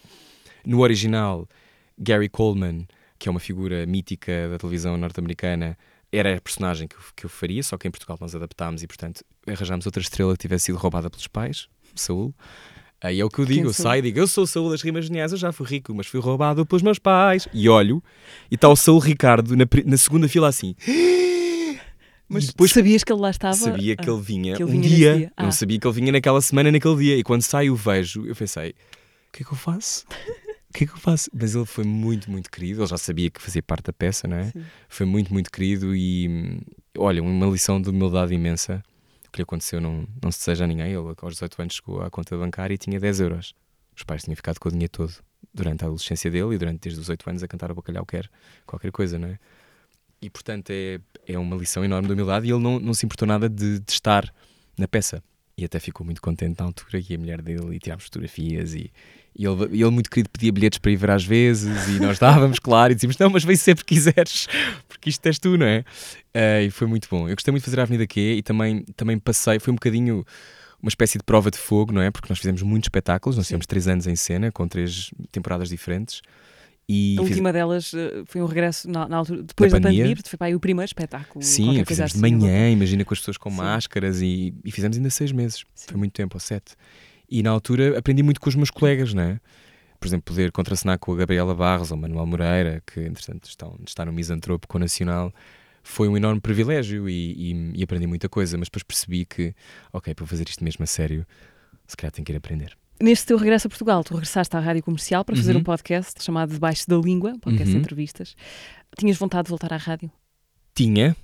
[0.64, 1.46] No original,
[1.96, 2.86] Gary Coleman,
[3.18, 5.78] que é uma figura mítica da televisão norte-americana,
[6.10, 8.86] era a personagem que eu, que eu faria, só que em Portugal nós adaptámos e,
[8.86, 12.34] portanto, arranjámos outra estrela que tivesse sido roubada pelos pais, Saúl.
[13.00, 14.80] Aí é o que eu digo, eu saio e digo, eu sou o Saúl das
[14.80, 17.46] Rimas Geniais, eu já fui rico, mas fui roubado pelos meus pais.
[17.52, 18.02] E olho,
[18.50, 20.74] e está o Saúl Ricardo na, na segunda fila assim.
[22.28, 23.54] Mas depois sabias que ele lá estava?
[23.54, 25.32] sabia que Ah, ele vinha que ele um vinha nesse dia, dia.
[25.38, 25.52] não Ah.
[25.52, 27.16] sabia que ele vinha naquela semana, naquele dia.
[27.16, 30.04] E quando saio o vejo, eu pensei, o que é que eu faço?
[30.68, 31.30] O que é que eu faço?
[31.32, 32.80] Mas ele foi muito, muito querido.
[32.82, 34.50] Ele já sabia que fazia parte da peça, não é?
[34.50, 34.64] Sim.
[34.88, 36.60] Foi muito, muito querido e,
[36.98, 38.82] olha, uma lição de humildade imensa.
[39.26, 40.88] O que lhe aconteceu não, não se deseja a ninguém.
[40.92, 43.54] Ele, aos 18 anos, chegou à conta bancária e tinha 10 euros.
[43.96, 45.14] Os pais tinham ficado com o dinheiro todo
[45.54, 48.28] durante a adolescência dele e durante desde os 8 anos a cantar a bacalhau quer
[48.66, 49.38] qualquer coisa, não é?
[50.20, 53.26] E portanto é, é uma lição enorme de humildade e ele não, não se importou
[53.26, 54.32] nada de, de estar
[54.78, 55.22] na peça.
[55.58, 58.92] E até ficou muito contente na altura e a mulher dele e tirámos fotografias e,
[59.34, 62.58] e ele, ele muito querido pedia bilhetes para ir ver às vezes e nós estávamos,
[62.60, 64.46] claro, e dizíamos, não, mas vem sempre que quiseres,
[64.86, 65.82] porque isto és tu, não é?
[66.34, 67.26] Ah, e foi muito bom.
[67.26, 70.26] Eu gostei muito de fazer a Avenida Q e também, também passei, foi um bocadinho
[70.82, 72.10] uma espécie de prova de fogo, não é?
[72.10, 76.20] Porque nós fizemos muitos espetáculos, nós tivemos três anos em cena, com três temporadas diferentes.
[76.88, 79.82] E A fiz- última delas eh, foi um regresso na, na altura, depois da, Da
[79.82, 80.04] pandemia.
[80.04, 81.44] pandemia, foi para aí o primeiro espetáculo.
[81.44, 83.56] Sim, fizemos de assim, manhã, imagina com as pessoas com Sim.
[83.56, 85.64] máscaras e, e fizemos ainda seis meses.
[85.74, 85.86] Sim.
[85.88, 86.74] Foi muito tempo, ou sete.
[87.28, 89.40] E na altura aprendi muito com os meus colegas, não é?
[89.98, 94.04] Por exemplo, poder contracenar com a Gabriela Barros ou Manuel Moreira, que entretanto estão, está
[94.04, 95.32] no Misantropo com o Nacional,
[95.82, 99.52] foi um enorme privilégio e, e- e aprendi muita coisa, mas depois percebi que,
[99.92, 101.26] ok, para fazer isto mesmo a sério,
[101.86, 102.76] se calhar tenho que ir aprender.
[103.00, 105.60] Neste teu regresso a Portugal, tu regressaste à rádio comercial para fazer Uhum.
[105.60, 107.80] um podcast chamado Debaixo da Língua, podcast Uhum.
[107.80, 108.34] entrevistas.
[108.98, 110.10] Tinhas vontade de voltar à rádio?
[110.74, 111.14] Tinha,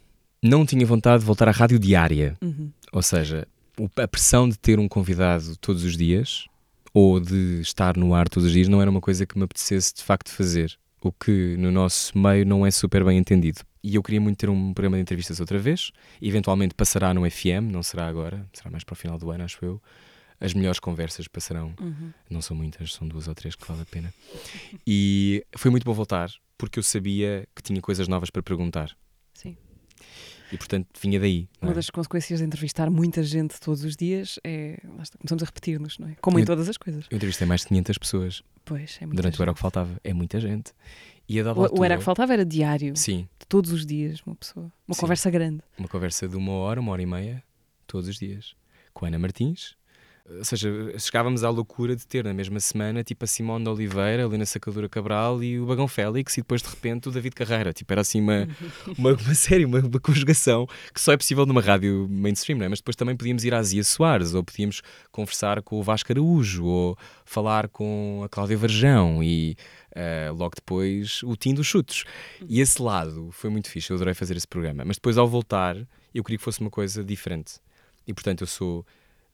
[0.42, 2.36] não tinha vontade de voltar à rádio diária.
[2.42, 2.70] Uhum.
[2.92, 3.46] Ou seja,
[3.96, 6.46] a pressão de ter um convidado todos os dias
[6.92, 9.94] ou de estar no ar todos os dias não era uma coisa que me apetecesse
[9.94, 10.76] de facto fazer.
[11.02, 13.60] O que no nosso meio não é super bem entendido.
[13.82, 15.90] E eu queria muito ter um programa de entrevistas outra vez.
[16.20, 19.58] Eventualmente passará no FM, não será agora, será mais para o final do ano, acho
[19.64, 19.82] eu.
[20.44, 21.74] As melhores conversas passarão.
[21.80, 22.12] Uhum.
[22.28, 24.12] Não são muitas, são duas ou três que vale a pena.
[24.86, 28.96] E foi muito bom voltar, porque eu sabia que tinha coisas novas para perguntar.
[29.34, 29.56] Sim.
[30.50, 31.48] E portanto vinha daí.
[31.62, 31.74] Uma é?
[31.74, 34.78] das consequências de entrevistar muita gente todos os dias é.
[35.18, 36.16] começamos a repetir-nos, não é?
[36.20, 37.06] Como em Eu- todas as coisas.
[37.10, 38.42] Eu entrevistei mais de 500 pessoas.
[38.64, 39.56] Pois, é muita durante o Era o gente.
[39.56, 40.00] que Faltava.
[40.04, 40.72] É muita gente.
[41.28, 44.20] E a dada O, o altura, Era que faltava era diário, Sim, todos os dias,
[44.26, 44.70] uma pessoa.
[44.86, 45.00] Uma Sim.
[45.00, 45.62] conversa grande.
[45.78, 47.42] uma conversa de uma hora, uma hora e meia,
[47.86, 48.54] todos os dias,
[48.92, 49.74] com a Ana Martins.
[50.28, 54.22] Ou seja, chegávamos à loucura de ter na mesma semana, tipo a Simone de Oliveira,
[54.22, 57.72] a Helena Sacadura Cabral e o Bagão Félix, e depois de repente o David Carreira.
[57.72, 58.48] Tipo, era assim uma,
[58.96, 62.68] uma, uma série, uma, uma conjugação que só é possível numa rádio mainstream, não é?
[62.68, 66.64] Mas depois também podíamos ir à Zia Soares, ou podíamos conversar com o Vasco Araújo,
[66.64, 69.56] ou falar com a Cláudia Varjão, e
[69.94, 72.04] eh, logo depois o Tim dos Chutos.
[72.48, 74.84] E esse lado foi muito fixe, eu adorei fazer esse programa.
[74.84, 75.76] Mas depois, ao voltar,
[76.14, 77.54] eu queria que fosse uma coisa diferente.
[78.06, 78.86] E portanto, eu sou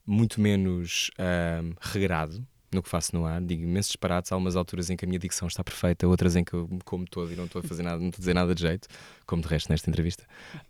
[0.08, 4.30] muito menos ahm, regrado no que faço no ar, digo imensos disparates.
[4.30, 6.80] Há umas alturas em que a minha dicção está perfeita, outras em que eu me
[6.84, 8.86] como todo e não estou a fazer nada, não estou a dizer nada de jeito,
[9.26, 10.24] como de resto nesta entrevista.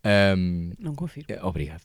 [0.04, 1.26] Ahm, Não confirmo.
[1.28, 1.82] é, Obrigado,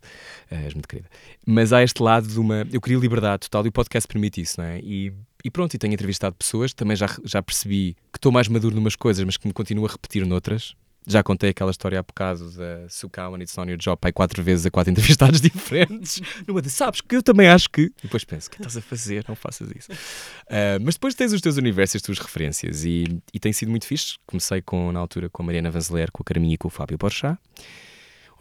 [0.51, 1.09] Eh, és muito querida.
[1.47, 2.67] Mas há este lado de uma.
[2.71, 4.79] Eu queria liberdade total e o podcast permite isso, não é?
[4.81, 5.11] E,
[5.43, 8.95] e pronto, e tenho entrevistado pessoas, também já, já percebi que estou mais maduro numas
[8.95, 10.75] coisas, mas que me continuo a repetir noutras.
[11.05, 14.65] Já contei aquela história há bocado da Sukawa It's On Your Job, pai, quatro vezes
[14.65, 16.21] a quatro entrevistados diferentes.
[16.47, 17.83] Numa de, sabes que eu também acho que.
[17.83, 19.25] E depois penso, o que estás a fazer?
[19.27, 19.91] Não faças isso.
[20.49, 23.85] Ah, mas depois tens os teus universos, as tuas referências e, e tem sido muito
[23.85, 24.15] fixe.
[24.25, 26.97] Comecei com, na altura com a Mariana Vanzeler, com a Carminha e com o Fábio
[26.97, 27.37] Porchat.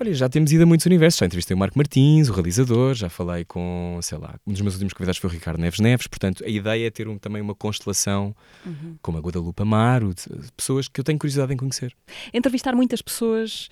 [0.02, 1.20] Olha, já temos ido a muitos universos.
[1.20, 4.74] Já entrevistei o Marco Martins, o realizador, já falei com, sei lá, um dos meus
[4.74, 6.08] últimos convidados foi o Ricardo Neves Neves.
[6.08, 8.34] Portanto, a ideia é ter um- também uma constelação
[8.66, 8.96] Uhum.
[9.00, 10.12] como a Guadalupe Amaro,
[10.56, 11.94] pessoas que eu tenho curiosidade em conhecer.
[12.34, 13.68] Entrevistar muitas pessoas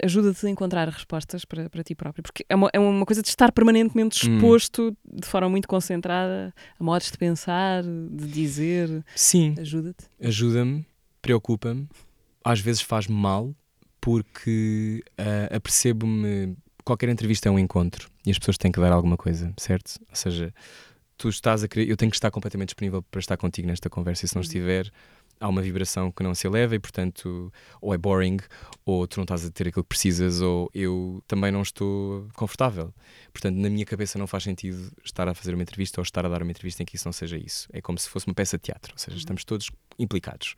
[0.00, 3.28] ajuda-te a encontrar respostas para, para ti próprio, porque é uma, é uma coisa de
[3.28, 4.36] estar permanentemente Hum.
[4.36, 9.04] exposto de forma muito concentrada a modos de pensar, de dizer.
[9.16, 10.04] Sim, Ajuda-te.
[10.22, 10.86] ajuda-me,
[11.20, 11.88] preocupa-me,
[12.44, 13.52] às vezes faz-me mal,
[14.02, 16.54] porque ah, apercebo-me.
[16.84, 20.00] Qualquer entrevista é um encontro e as pessoas têm que dar alguma coisa, certo?
[20.10, 20.52] Ou seja,
[21.16, 21.88] tu estás a querer.
[21.88, 24.46] Eu tenho que estar completamente disponível para estar contigo nesta conversa e se não Uhum.
[24.46, 24.90] estiver.
[25.40, 28.36] Há uma vibração que não se eleva e, portanto, ou é boring,
[28.84, 32.94] ou tu não estás a ter aquilo que precisas, ou eu também não estou confortável.
[33.32, 36.28] Portanto, na minha cabeça não faz sentido estar a fazer uma entrevista ou estar a
[36.28, 37.68] dar uma entrevista em que isso não seja isso.
[37.72, 40.54] É como se fosse uma peça de teatro, ou seja, estamos todos implicados.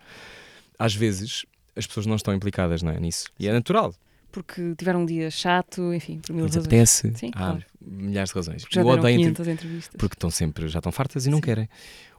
[0.79, 1.47] Às vezes,
[1.77, 3.27] as pessoas não estão implicadas não é, nisso.
[3.39, 3.95] E é natural.
[4.33, 6.67] porque tiveram um dia chato, enfim, por mil Lhes razões.
[6.67, 7.13] apetece.
[7.15, 7.65] Sim, Há claro.
[7.81, 8.63] milhares de razões.
[8.71, 9.95] Já Eu deram odeio 500 entrevistas.
[9.99, 11.43] porque estão sempre, já estão fartas e não Sim.
[11.43, 11.69] querem.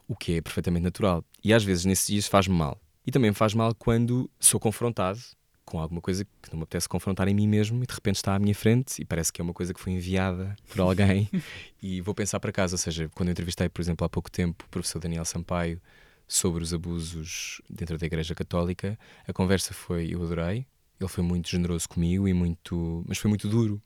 [0.08, 1.24] O que é perfeitamente natural.
[1.44, 2.80] E às vezes nesses dias faz-me mal.
[3.06, 5.18] E também me faz mal quando sou confrontado
[5.64, 8.34] com alguma coisa que não me apetece confrontar em mim mesmo e de repente está
[8.36, 11.28] à minha frente e parece que é uma coisa que foi enviada por alguém
[11.82, 12.74] e vou pensar para casa.
[12.74, 15.80] Ou seja, quando eu entrevistei, por exemplo, há pouco tempo o professor Daniel Sampaio
[16.26, 20.66] sobre os abusos dentro da Igreja Católica, a conversa foi, eu adorei,
[21.00, 23.80] ele foi muito generoso comigo e muito, mas foi muito duro.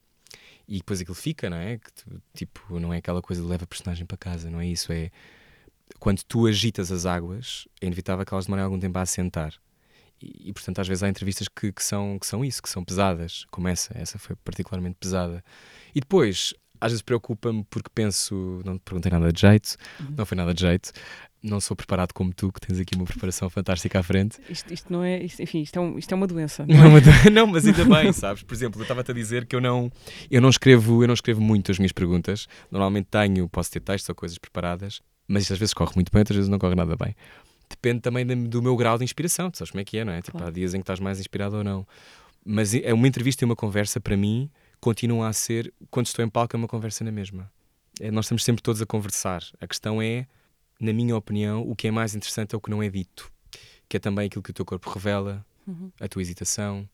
[0.67, 1.79] E depois aquilo fica, não é?
[1.79, 4.67] Que tu, tipo, não é aquela coisa de leva a personagem para casa, não é
[4.67, 4.93] isso?
[4.93, 5.11] É
[5.99, 9.55] quando tu agitas as águas, é inevitável que elas demorem algum tempo a assentar.
[10.23, 12.85] E, e, portanto, às vezes há entrevistas que, que são, que são isso, que são
[12.85, 13.97] pesadas, como essa.
[13.97, 15.43] Essa foi particularmente pesada.
[15.95, 19.77] E depois, às vezes preocupa-me porque penso, não te perguntei nada de jeito,
[20.17, 20.93] não foi nada de jeito,
[21.43, 24.39] não sou preparado como tu, que tens aqui uma preparação fantástica à frente.
[24.49, 26.67] Isto, isto não é, isto- enfim, isto é, um- isto é uma doença.
[26.67, 28.43] Não, mas, não, mas ainda bem, sabes?
[28.43, 29.91] Por exemplo, eu estava-te a dizer que eu não,
[30.31, 32.47] eu não escrevo, eu não escrevo muito as minhas perguntas.
[32.71, 36.21] Normalmente tenho, posso ter textos ou coisas preparadas, mas isto às vezes corre muito bem,
[36.21, 37.15] outras vezes não corre nada bem.
[37.69, 40.21] Depende também do meu grau de inspiração, tu sabes como é que é, não é?
[40.21, 40.49] Tipo, Claro.
[40.49, 41.87] há dias em que estás mais inspirado ou não.
[42.45, 46.29] Mas é uma entrevista e uma conversa, para mim, continua a ser, quando estou em
[46.29, 47.51] palco, é uma conversa na mesma.
[48.01, 49.43] É, nós estamos sempre todos a conversar.
[49.61, 50.27] A questão é,
[50.81, 53.31] na minha opinião, o que é mais interessante é o que não é dito,
[53.89, 55.93] que é também aquilo que o teu corpo revela, Uhum.
[56.01, 56.89] a tua hesitação,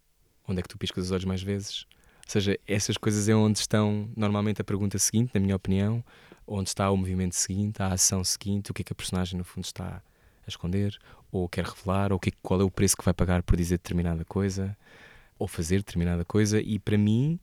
[0.47, 1.87] onde é que tu piscas os olhos mais vezes.
[2.27, 6.05] Ou seja, essas coisas é onde estão normalmente a pergunta seguinte, na minha opinião,
[6.47, 9.45] onde está o movimento seguinte, a ação seguinte, o que é que a personagem no
[9.45, 10.03] fundo está
[10.45, 10.99] a esconder,
[11.31, 13.79] ou quer revelar, ou é que- qual é o preço que vai pagar por dizer
[13.79, 14.77] determinada coisa,
[15.39, 16.61] ou fazer determinada coisa.
[16.61, 17.39] E para mim,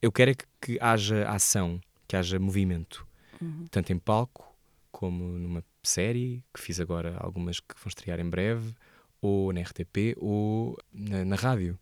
[0.00, 3.06] eu quero é que, que haja ação, que haja movimento,
[3.40, 3.66] Uhum.
[3.70, 4.44] tanto em palco
[4.90, 8.74] como numa série, que fiz agora algumas que vão estrear em breve,
[9.20, 11.78] ou na RTP, ou na, na rádio.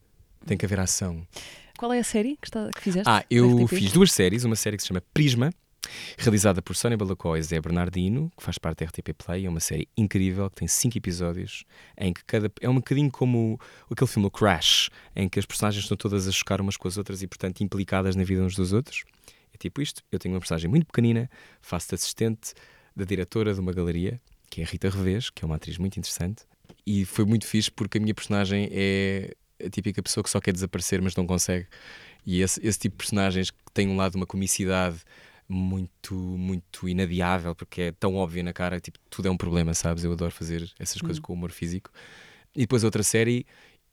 [0.46, 1.26] Tem que haver ação.
[1.76, 3.08] Qual é a série que, está, que fizeste?
[3.08, 5.52] Ah, eu fiz duas séries, uma série que se chama Prisma,
[6.16, 9.60] realizada por Sónia Balacó e Zé Bernardino, que faz parte da RTP Play, é uma
[9.60, 11.64] série incrível, que tem cinco episódios,
[11.98, 12.50] em que cada...
[12.60, 16.32] é um bocadinho como aquele filme o Crash, em que as personagens estão todas a
[16.32, 19.04] chocar umas com as outras e, portanto, implicadas na vida uns dos outros.
[19.52, 21.30] É tipo isto, eu tenho uma personagem muito pequenina,
[21.60, 22.52] faço de assistente
[22.96, 24.20] da diretora de uma galeria,
[24.50, 26.44] que é a Rita Revés, que é uma atriz muito interessante,
[26.86, 29.34] e foi muito fixe porque a minha personagem é
[29.64, 31.66] a típica pessoa que só quer desaparecer, mas não consegue.
[32.24, 35.00] E esse, esse tipo de personagens que tem um lado de uma comicidade
[35.48, 40.04] muito, muito inadiável, porque é tão óbvia na cara, tipo, tudo é um problema, sabes?
[40.04, 41.90] Eu adoro fazer essas coisas com humor físico.
[42.54, 43.46] E depois outra série,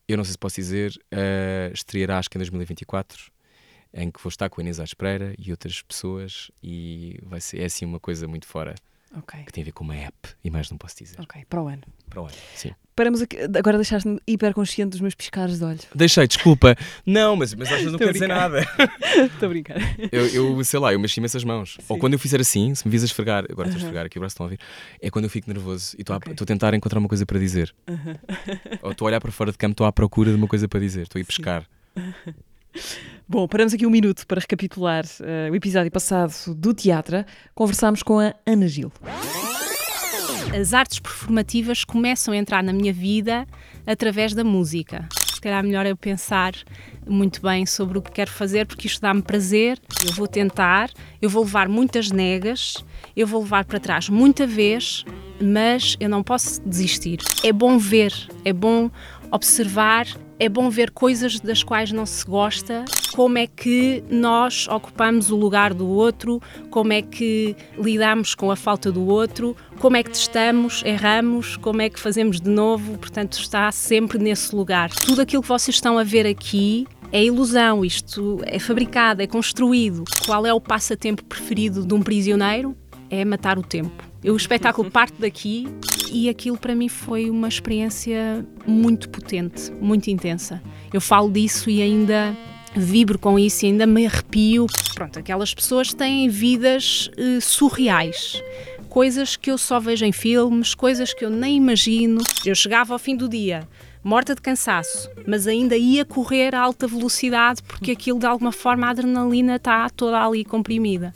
[0.07, 3.31] eu não sei se posso dizer, eh, estreará acho que em 2024,
[3.93, 7.65] em que vou estar com a Inês Aspreira e outras pessoas, e vai ser é
[7.65, 8.73] assim uma coisa muito fora,
[9.15, 11.19] Ok, que tem a ver com uma app, e mais não posso dizer.
[11.19, 11.83] ok, para o ano.
[12.09, 12.71] Para o ano, sim.
[12.95, 15.79] Paramos aqui, agora deixaste-me hiper consciente dos meus piscares de olho.
[15.95, 16.75] Deixei, desculpa.
[17.05, 18.59] Não, mas, mas às vezes não Estou a quer dizer nada.
[19.33, 19.77] Estou a brincar.
[20.11, 21.75] Eu, eu, sei lá, eu mexi imensas mãos.
[21.89, 21.99] Ou Sim.
[21.99, 24.21] quando eu fizer assim, se me vis a esfregar, agora estou a esfregar aqui, o
[24.21, 24.59] braço estão a ouvir,
[25.01, 26.33] é quando eu fico nervoso e estou a- Ok.
[26.33, 27.73] estou a tentar encontrar uma coisa para dizer.
[28.83, 30.79] Ou estou a olhar para fora de campo, estou à procura de uma coisa para
[30.79, 31.67] dizer, estou a ir pescar.
[33.27, 37.23] Bom, paramos aqui um minuto para recapitular eh, o episódio passado do teatro.
[37.55, 38.91] Conversámos com a Ana Gil.
[40.59, 43.47] As artes performativas começam a entrar na minha vida
[43.87, 45.07] através da música.
[45.33, 46.53] Se calhar melhor eu pensar
[47.07, 50.89] muito bem sobre o que quero fazer, porque isto dá-me prazer, eu vou tentar,
[51.21, 52.75] eu vou levar muitas negas,
[53.15, 55.03] eu vou levar para trás muita vez,
[55.41, 57.19] mas eu não posso desistir.
[57.43, 58.13] É bom ver,
[58.45, 58.89] é bom
[59.31, 60.07] observar,
[60.39, 65.35] é bom ver coisas das quais não se gosta, como é que nós ocupamos o
[65.35, 70.11] lugar do outro, como é que lidamos com a falta do outro, como é que
[70.11, 74.89] testamos, erramos, como é que fazemos de novo, portanto está sempre nesse lugar.
[74.89, 80.03] Tudo aquilo que vocês estão a ver aqui é ilusão, isto é fabricado, é construído.
[80.25, 82.75] Qual é o passatempo preferido de um prisioneiro?
[83.09, 84.12] É matar o tempo.
[84.25, 85.67] O espetáculo parte daqui
[86.09, 90.61] e aquilo para mim foi uma experiência muito potente, muito intensa.
[90.93, 92.35] Eu falo disso e ainda
[92.73, 94.65] vibro com isso e ainda me arrepio.
[94.95, 98.41] Pronto, aquelas pessoas têm vidas eh, surreais.
[98.87, 102.21] Coisas que eu só vejo em filmes, coisas que eu nem imagino.
[102.45, 103.67] Eu chegava ao fim do dia,
[104.03, 108.87] morta de cansaço, mas ainda ia correr a alta velocidade porque aquilo de alguma forma
[108.87, 111.13] a adrenalina está toda ali comprimida.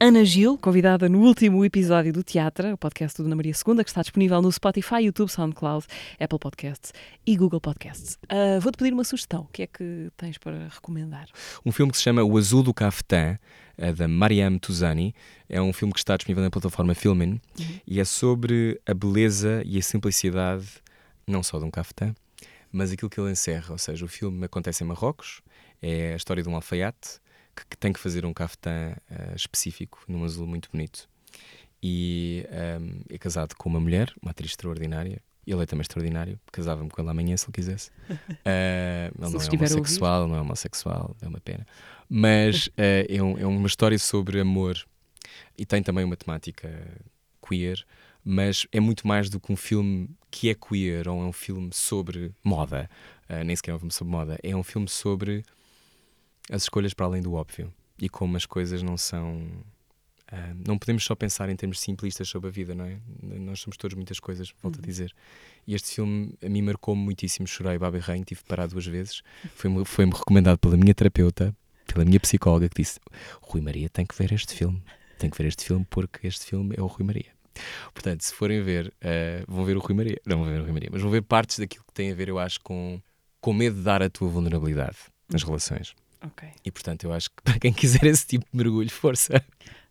[0.00, 3.90] Ana Gil, convidada no último episódio do Teatro, o podcast do Dona Maria II, que
[3.90, 5.86] está disponível no Spotify, YouTube, SoundCloud,
[6.20, 6.92] Apple Podcasts
[7.26, 8.16] e Google Podcasts.
[8.28, 9.40] Ah, Vou-te pedir uma sugestão.
[9.40, 11.26] O que é que tens para recomendar?
[11.66, 13.36] Um filme que se chama O Azul do Cafetã,
[13.76, 15.12] eh, da Mariam Tuzani.
[15.48, 17.40] É um filme que está disponível na plataforma Filmin
[17.84, 20.66] e é sobre a beleza e a simplicidade,
[21.26, 22.14] não só de um cafetã,
[22.70, 25.42] mas aquilo que ele encerra, ou seja, o filme acontece em Marrocos,
[25.82, 27.18] é a história de um alfaiate
[27.58, 31.08] que, que tem que fazer um cafetã uh, específico, num azul muito bonito.
[31.82, 32.44] E
[32.80, 35.20] um, é casado com uma mulher, uma atriz extraordinária.
[35.46, 37.90] Ele é também extraordinário, casava-me com ele amanhã se ele quisesse.
[38.10, 41.66] Uh, ele não é homossexual, não é homossexual, é uma pena.
[42.08, 42.72] Mas uh,
[43.08, 44.76] é, um, é uma história sobre amor
[45.56, 46.70] e tem também uma temática
[47.46, 47.84] queer,
[48.22, 51.70] mas é muito mais do que um filme que é queer ou é um filme
[51.72, 52.90] sobre moda.
[53.30, 54.38] Uh, nem sequer é um filme sobre moda.
[54.42, 55.44] É um filme sobre
[56.50, 59.42] as escolhas para além do óbvio e como as coisas não são.
[60.30, 62.98] Uh, não podemos só pensar em termos simplistas sobre a vida, não é?
[63.22, 64.82] Nós somos todos muitas coisas, volto uhum.
[64.82, 65.14] a dizer.
[65.66, 67.46] E este filme a mim marcou-me muitíssimo.
[67.46, 69.22] Chorei, babei rain, tive de parar duas vezes.
[69.54, 73.00] Foi-me foi recomendado pela minha terapeuta, pela minha psicóloga, que disse:
[73.40, 74.82] Rui Maria tem que ver este filme.
[75.18, 77.32] Tem que ver este filme porque este filme é o Rui Maria.
[77.92, 80.20] Portanto, se forem ver, uh, vão ver o Rui Maria.
[80.26, 82.28] Não vão ver o Rui Maria, mas vão ver partes daquilo que tem a ver,
[82.28, 83.00] eu acho, com,
[83.40, 84.96] com medo de dar a tua vulnerabilidade
[85.28, 85.94] nas relações.
[86.24, 86.50] Okay.
[86.64, 89.42] E portanto, eu acho que para quem quiser esse tipo de mergulho, força.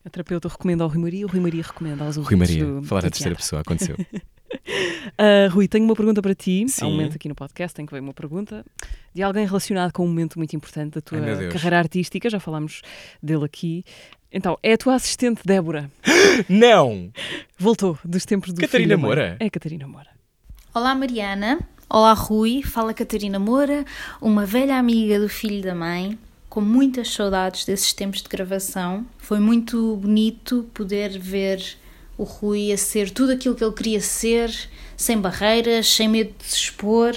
[0.04, 3.02] A terapeuta recomenda ao Rui Maria, o Rui Maria recomenda aos Rui Maria, do, falar
[3.02, 3.96] da terceira pessoa, aconteceu.
[4.00, 6.66] uh, Rui, tenho uma pergunta para ti.
[6.70, 6.86] Sim.
[6.86, 8.66] Há um momento aqui no podcast tem que ver uma pergunta
[9.14, 12.30] de alguém relacionado com um momento muito importante da tua Ai, carreira artística.
[12.30, 12.82] Já falámos
[13.22, 13.84] dele aqui.
[14.32, 15.90] Então, é a tua assistente Débora.
[16.48, 17.12] Não!
[17.58, 19.38] Voltou dos tempos do Catarina Moura.
[19.40, 20.10] É Catarina Moura.
[20.74, 21.60] Olá, Mariana.
[21.90, 22.64] Olá, Rui.
[22.64, 23.86] Fala Catarina Moura,
[24.22, 26.20] uma velha amiga do filho da mãe,
[26.50, 29.06] com muitas saudades desses tempos de gravação.
[29.18, 31.64] Foi muito bonito poder ver
[32.18, 34.54] o Rui a ser tudo aquilo que ele queria ser,
[34.98, 37.16] sem barreiras, sem medo de se expor,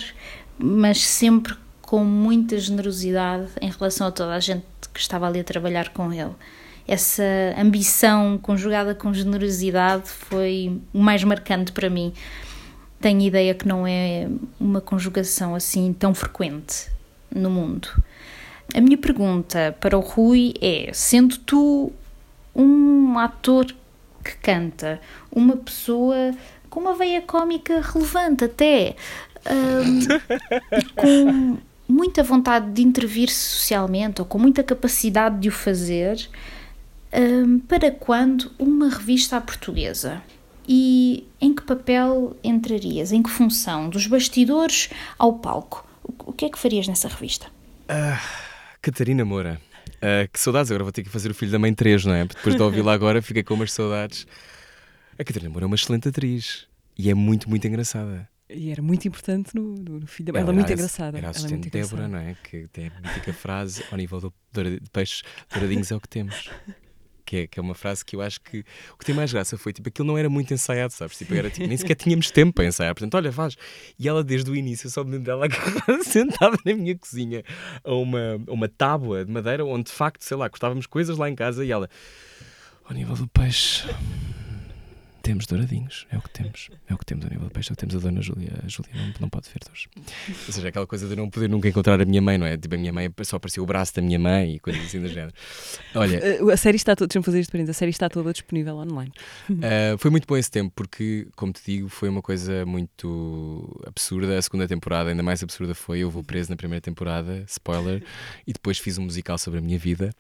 [0.57, 1.53] mas sempre
[1.83, 4.62] com muita generosidade em relação a toda a gente
[4.95, 6.31] que estava ali a trabalhar com ele.
[6.87, 7.25] Essa
[7.59, 12.12] ambição conjugada com generosidade foi o mais marcante para mim
[13.01, 14.29] tenho ideia que não é
[14.59, 16.91] uma conjugação assim tão frequente
[17.35, 17.89] no mundo.
[18.75, 21.93] A minha pergunta para o Rui é: sendo tu
[22.55, 23.67] um ator
[24.23, 25.01] que canta,
[25.33, 26.33] uma pessoa
[26.69, 28.95] com uma veia cómica relevante até,
[29.51, 30.01] um,
[30.95, 36.29] com muita vontade de intervir socialmente ou com muita capacidade de o fazer,
[37.13, 40.23] um, para quando uma revista à portuguesa?
[40.69, 43.13] E em que papel entrarias?
[43.13, 43.89] Em que função?
[43.89, 45.87] Dos bastidores ao palco?
[46.03, 47.47] O que é que farias nessa revista?
[47.89, 48.19] Uh,
[48.81, 49.61] Catarina Moura.
[49.97, 52.25] Uh, que saudades, agora vou ter que fazer o Filho da Mãe 3, não é?
[52.25, 54.27] Depois de ouvi-la agora, fiquei com umas saudades.
[55.19, 58.29] A Catarina Moura é uma excelente atriz e é muito, muito engraçada.
[58.49, 60.43] E era muito importante no, no Filho da Mãe.
[60.43, 61.19] Ela, ela é muito engraçada.
[61.19, 62.37] Era a é assistente é Débora, não é?
[62.43, 66.51] Que tem a mítica frase: ao nível do, de peixes douradinhos é o que temos
[67.31, 69.57] que é, que é uma frase que eu acho que o que tem mais graça
[69.57, 71.16] foi tipo aquilo não era muito ensaiado, sabes?
[71.16, 72.93] Tipo, era, tipo, nem sequer tínhamos tempo para ensaiar.
[72.93, 73.57] Portanto, olha, faz.
[73.97, 75.47] E ela, desde o início, eu só me lembro dela
[76.03, 77.45] sentada na minha cozinha
[77.85, 81.31] a uma, a uma tábua de madeira onde de facto, sei lá, cortávamos coisas lá
[81.31, 81.89] em casa e ela,
[82.85, 83.85] ao nível do peixe
[85.31, 86.70] temos douradinhos, é o que temos.
[86.89, 88.51] É o que temos a nível de peixe, é o que temos a Dona Júlia.
[88.64, 89.89] A Júlia não, não pode ver hoje.
[90.28, 92.57] Ou seja, aquela coisa de não poder nunca encontrar a minha mãe, não é?
[92.57, 95.07] Tipo, a minha mãe só apareceu o braço da minha mãe e coisas assim do
[95.07, 95.33] género.
[95.95, 96.20] Olha.
[96.53, 99.12] A série está toda, deixa-me fazer isto para a série está toda disponível online.
[99.49, 104.37] Uh, foi muito bom esse tempo, porque, como te digo, foi uma coisa muito absurda.
[104.37, 106.01] A segunda temporada, ainda mais absurda, foi.
[106.01, 108.03] Eu vou preso na primeira temporada, spoiler,
[108.47, 110.12] e depois fiz um musical sobre a minha vida.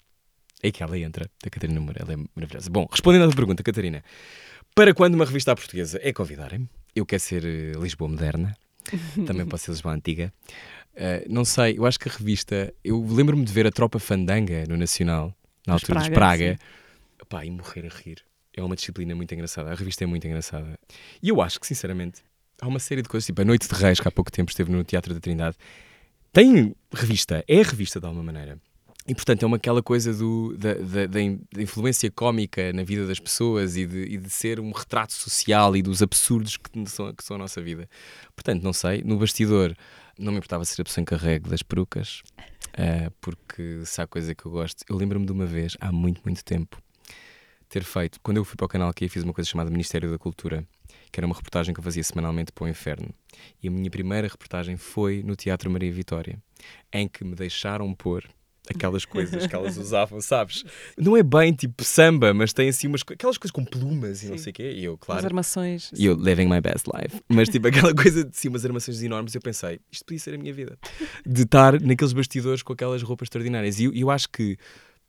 [0.62, 2.70] É que ela entra, da Catarina Moura, ela é maravilhosa.
[2.70, 4.04] Bom, respondendo à tua pergunta, Catarina.
[4.74, 8.56] Para quando uma revista à portuguesa é convidarem-me, eu quero ser uh, Lisboa Moderna,
[9.26, 10.32] também posso ser Lisboa Antiga.
[10.94, 12.72] Uh, não sei, eu acho que a revista.
[12.82, 15.34] Eu lembro-me de ver a Tropa Fandanga no Nacional,
[15.66, 16.58] na altura de Praga,
[17.20, 18.24] Epá, e morrer a rir.
[18.56, 19.70] É uma disciplina muito engraçada.
[19.70, 20.78] A revista é muito engraçada.
[21.22, 22.22] E eu acho que, sinceramente,
[22.60, 24.70] há uma série de coisas, tipo a Noite de Reis, que há pouco tempo esteve
[24.70, 25.56] no Teatro da Trindade.
[26.32, 28.58] Tem revista, é revista de alguma maneira.
[29.10, 31.20] E portanto é uma aquela coisa do, da, da, da,
[31.60, 35.82] influência cómica na vida das pessoas e de, e de, ser um retrato social e
[35.82, 37.88] dos absurdos que são, que são a nossa vida.
[38.36, 39.74] Portanto, não sei, no bastidor
[40.16, 42.22] não me importava ser a pessoa encarregue das perucas,
[42.68, 44.84] uh, porque se há coisa que eu gosto.
[44.88, 46.80] Eu lembro-me de uma vez, há muito, muito tempo,
[47.68, 50.18] ter feito, quando eu fui para o canal aqui, fiz uma coisa chamada Ministério da
[50.18, 50.64] Cultura,
[51.10, 53.12] que era uma reportagem que eu fazia semanalmente para o Inferno.
[53.60, 56.40] E a minha primeira reportagem foi no Teatro Maria Vitória,
[56.92, 58.24] em que me deixaram pôr
[58.74, 60.64] aquelas coisas que elas usavam, sabes?
[60.96, 64.38] Não é bem tipo samba, mas tem assim umas aquelas coisas com plumas e não
[64.38, 64.72] sei o quê.
[64.72, 65.18] E eu, claro.
[65.18, 65.90] As armações.
[65.96, 67.20] E eu, living my best life.
[67.28, 69.34] Mas tipo aquela coisa de sim, umas armações enormes.
[69.34, 70.78] Eu pensei, isto podia ser a minha vida.
[71.26, 73.78] De estar naqueles bastidores com aquelas roupas extraordinárias.
[73.78, 74.56] E eu, eu acho que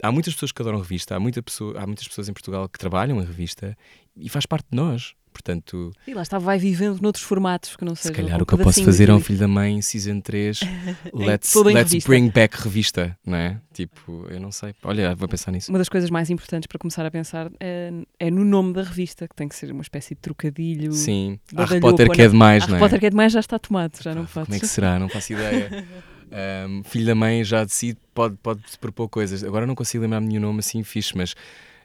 [0.01, 2.79] há muitas pessoas que adoram revista, há, muita pessoa, há muitas pessoas em Portugal que
[2.79, 3.77] trabalham em revista
[4.15, 5.13] e faz parte de nós.
[5.31, 8.45] Portanto, E lá está, vai vivendo noutros formatos que não se sejam calhar um o
[8.45, 10.59] que eu posso fazer é um filho da mãe, Season 3,
[11.13, 12.09] let's, let's revista.
[12.09, 13.59] bring back revista, não é?
[13.73, 14.75] Tipo, eu não sei.
[14.83, 15.71] Olha, vou pensar nisso.
[15.71, 19.27] Uma das coisas mais importantes para começar a pensar é, é no nome da revista,
[19.27, 20.91] que tem que ser uma espécie de trocadilho.
[20.91, 22.79] Sim, Harry badalhoco, Potter que é não- demais, Harry não é?
[22.81, 24.45] Potter que é demais já está tomado, já não Pá, pode.
[24.47, 24.99] Como é que será?
[24.99, 25.85] Não faço ideia.
[26.31, 29.43] Um, filho da mãe já decide, pode, pode se propor coisas.
[29.43, 31.35] Agora não consigo lembrar nenhum nome assim fixe, mas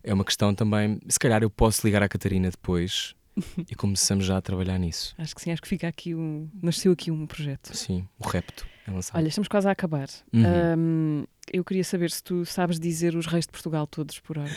[0.05, 1.01] é uma questão também.
[1.09, 3.12] Se calhar eu posso ligar à Catarina depois
[3.70, 5.14] e começamos já a trabalhar nisso.
[5.18, 6.49] Acho que sim, acho que fica aqui um.
[6.62, 7.76] Nasceu aqui um projeto.
[7.76, 9.16] Sim, o repto é lançado.
[9.18, 10.09] Olha, estamos quase a acabar.
[10.32, 10.45] Uhum.
[10.45, 14.55] Ahm, eu queria saber se tu sabes dizer os reis de Portugal todos por ordem.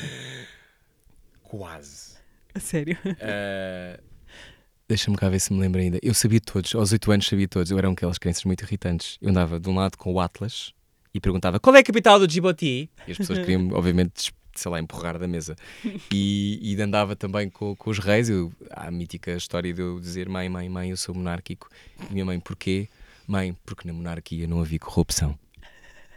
[1.43, 2.17] Quase.
[2.53, 2.97] A sério?
[3.05, 4.01] Uh,
[4.87, 5.99] Deixa-me cá ver se me lembro ainda.
[6.01, 7.69] Eu sabia todos, aos 8 anos sabia todos.
[7.69, 9.19] Eu era um daquelas crianças muito irritantes.
[9.21, 10.73] Eu andava de um lado com o Atlas
[11.13, 12.89] e perguntava qual é a capital do Djibouti?
[13.07, 15.55] E as pessoas queriam, obviamente, sei lá, empurrar da mesa.
[16.11, 18.29] E, e andava também com, com os reis.
[18.29, 21.69] Eu, há a mítica história de eu dizer: mãe, mãe, mãe, eu sou monárquico.
[22.09, 22.87] E minha mãe, porquê?
[23.27, 25.37] Mãe, porque na monarquia não havia corrupção.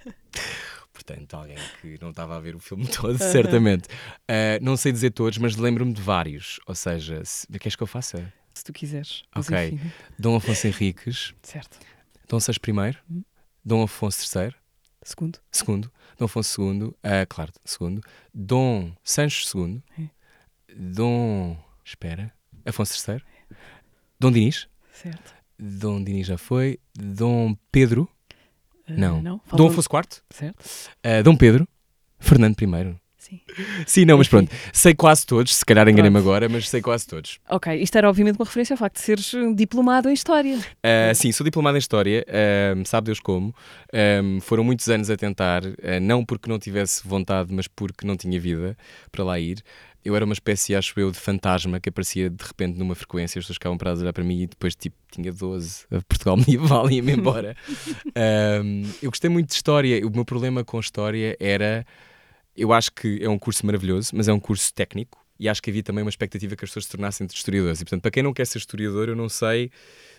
[0.93, 3.87] Portanto, alguém que não estava a ver o filme todo, certamente.
[4.31, 6.61] Uh, não sei dizer todos, mas lembro-me de vários.
[6.67, 8.33] Ou seja, se, queres que eu faça?
[8.55, 9.25] Se tu quiseres.
[9.35, 9.79] Ok.
[10.19, 11.79] Dom Afonso Henriques, certo.
[12.29, 13.23] Dom Seixas I, Hum.
[13.65, 14.55] Dom Afonso III,
[15.03, 15.39] Segundo.
[15.51, 18.01] segundo, Dom Afonso II, ah, claro, segundo,
[18.33, 20.09] Dom Sancho II, É.
[20.75, 22.33] Dom, espera,
[22.65, 23.23] Afonso III,
[24.19, 25.35] Dom Dinis, Certo.
[25.59, 28.09] Dom Dinis já foi, Dom Pedro,
[28.87, 29.41] Ah, não, não?
[29.55, 30.65] Dom Afonso IV, Certo?
[31.03, 31.67] ah, Dom Pedro,
[32.19, 33.01] Fernando I.
[33.87, 34.03] Sim.
[34.03, 34.47] Sim, não, mas Enfim.
[34.47, 37.39] pronto, sei quase todos, se calhar enganei-me agora, mas sei quase todos.
[37.49, 40.57] Ok, isto era obviamente uma referência ao facto de seres um diplomado em História.
[40.59, 42.27] Uh, sim, sou diplomado em História,
[42.77, 43.55] um, sabe Deus como.
[44.23, 48.17] Um, foram muitos anos a tentar, uh, não porque não tivesse vontade, mas porque não
[48.17, 48.77] tinha vida
[49.11, 49.63] para lá ir.
[50.05, 53.45] Eu era uma espécie, acho eu, de fantasma que aparecia de repente numa frequência, as
[53.45, 56.91] pessoas ficavam paradas a olhar para mim e depois, tipo, tinha 12, a Portugal medieval
[56.91, 57.57] e ia-me embora.
[58.65, 60.05] Um, eu gostei muito de História.
[60.05, 61.87] O meu problema com História era.
[62.57, 65.19] Eu acho que é um curso maravilhoso, mas é um curso técnico.
[65.39, 67.81] E acho que havia também uma expectativa que as pessoas se tornassem historiadores.
[67.81, 69.71] E, portanto, para quem não quer ser historiador, eu não sei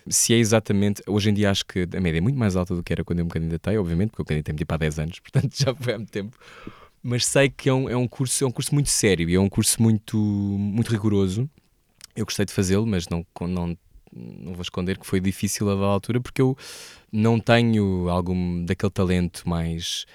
[0.06, 1.02] se é exatamente.
[1.06, 3.20] Hoje em dia acho que a média é muito mais alta do que era quando
[3.20, 5.96] eu me candidatei, obviamente, porque eu candidatei-me tipo há 10 anos, portanto já foi há
[5.96, 6.36] muito tempo.
[7.02, 9.40] Mas sei que é um, é um, curso, é um curso muito sério e é
[9.40, 11.48] um curso muito, muito rigoroso.
[12.16, 13.78] Eu gostei de fazê-lo, mas não, não,
[14.12, 16.56] não vou esconder que foi difícil a altura porque eu
[17.12, 20.06] não tenho algum daquele talento mais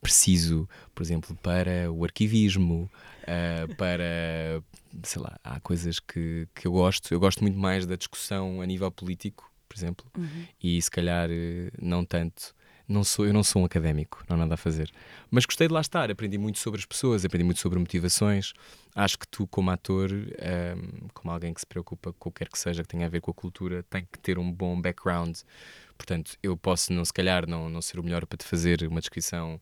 [0.00, 2.90] preciso, por exemplo, para o arquivismo,
[3.24, 4.62] uh, para
[5.04, 7.12] sei lá, há coisas que, que eu gosto.
[7.12, 10.46] Eu gosto muito mais da discussão a nível político, por exemplo, Uhum.
[10.62, 12.54] e se calhar eh, não tanto.
[12.88, 14.90] Não sou, eu não sou um académico, não há nada a fazer.
[15.30, 18.52] Mas gostei de lá estar, aprendi muito sobre as pessoas, aprendi muito sobre motivações.
[18.96, 22.50] Acho que tu, como ator, um, como alguém que se preocupa com o que quer
[22.50, 25.36] que seja que tenha a ver com a cultura, tem que ter um bom background.
[25.96, 28.98] Portanto, eu posso, não, se calhar, não, não ser o melhor para te fazer uma
[29.00, 29.60] descrição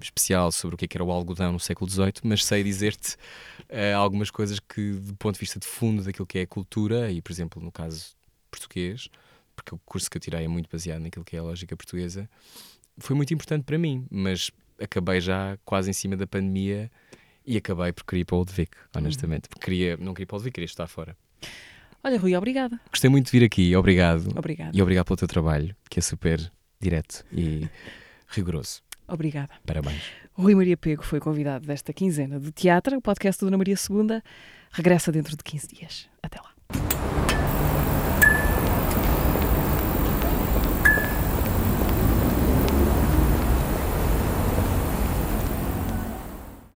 [0.00, 3.14] especial sobre o que, é que era o algodão no século XVIII, mas sei dizer-te
[3.14, 7.10] uh, algumas coisas que, do ponto de vista de fundo daquilo que é a cultura,
[7.10, 8.14] e, por exemplo, no caso
[8.50, 9.08] português,
[9.54, 12.28] porque o curso que eu tirei é muito baseado naquilo que é a lógica portuguesa,
[12.98, 16.90] foi muito importante para mim, mas acabei já quase em cima da pandemia
[17.46, 19.48] e acabei por querer ir para o Old Vic, honestamente.
[19.48, 21.16] Porque queria, não queria ir para o Old Vic, queria estar fora.
[22.02, 22.80] Olha, Rui, obrigada.
[22.90, 24.28] Gostei muito de vir aqui, obrigado.
[24.36, 24.76] Obrigada.
[24.76, 27.68] E obrigado pelo teu trabalho, que é super direto e
[28.28, 28.82] rigoroso.
[29.12, 29.50] Obrigada.
[29.66, 30.02] Parabéns.
[30.32, 32.96] Rui Maria Pego foi convidado desta quinzena de teatro.
[32.96, 34.22] O podcast do Dona Maria II
[34.70, 36.08] regressa dentro de 15 dias.
[36.22, 37.09] Até lá.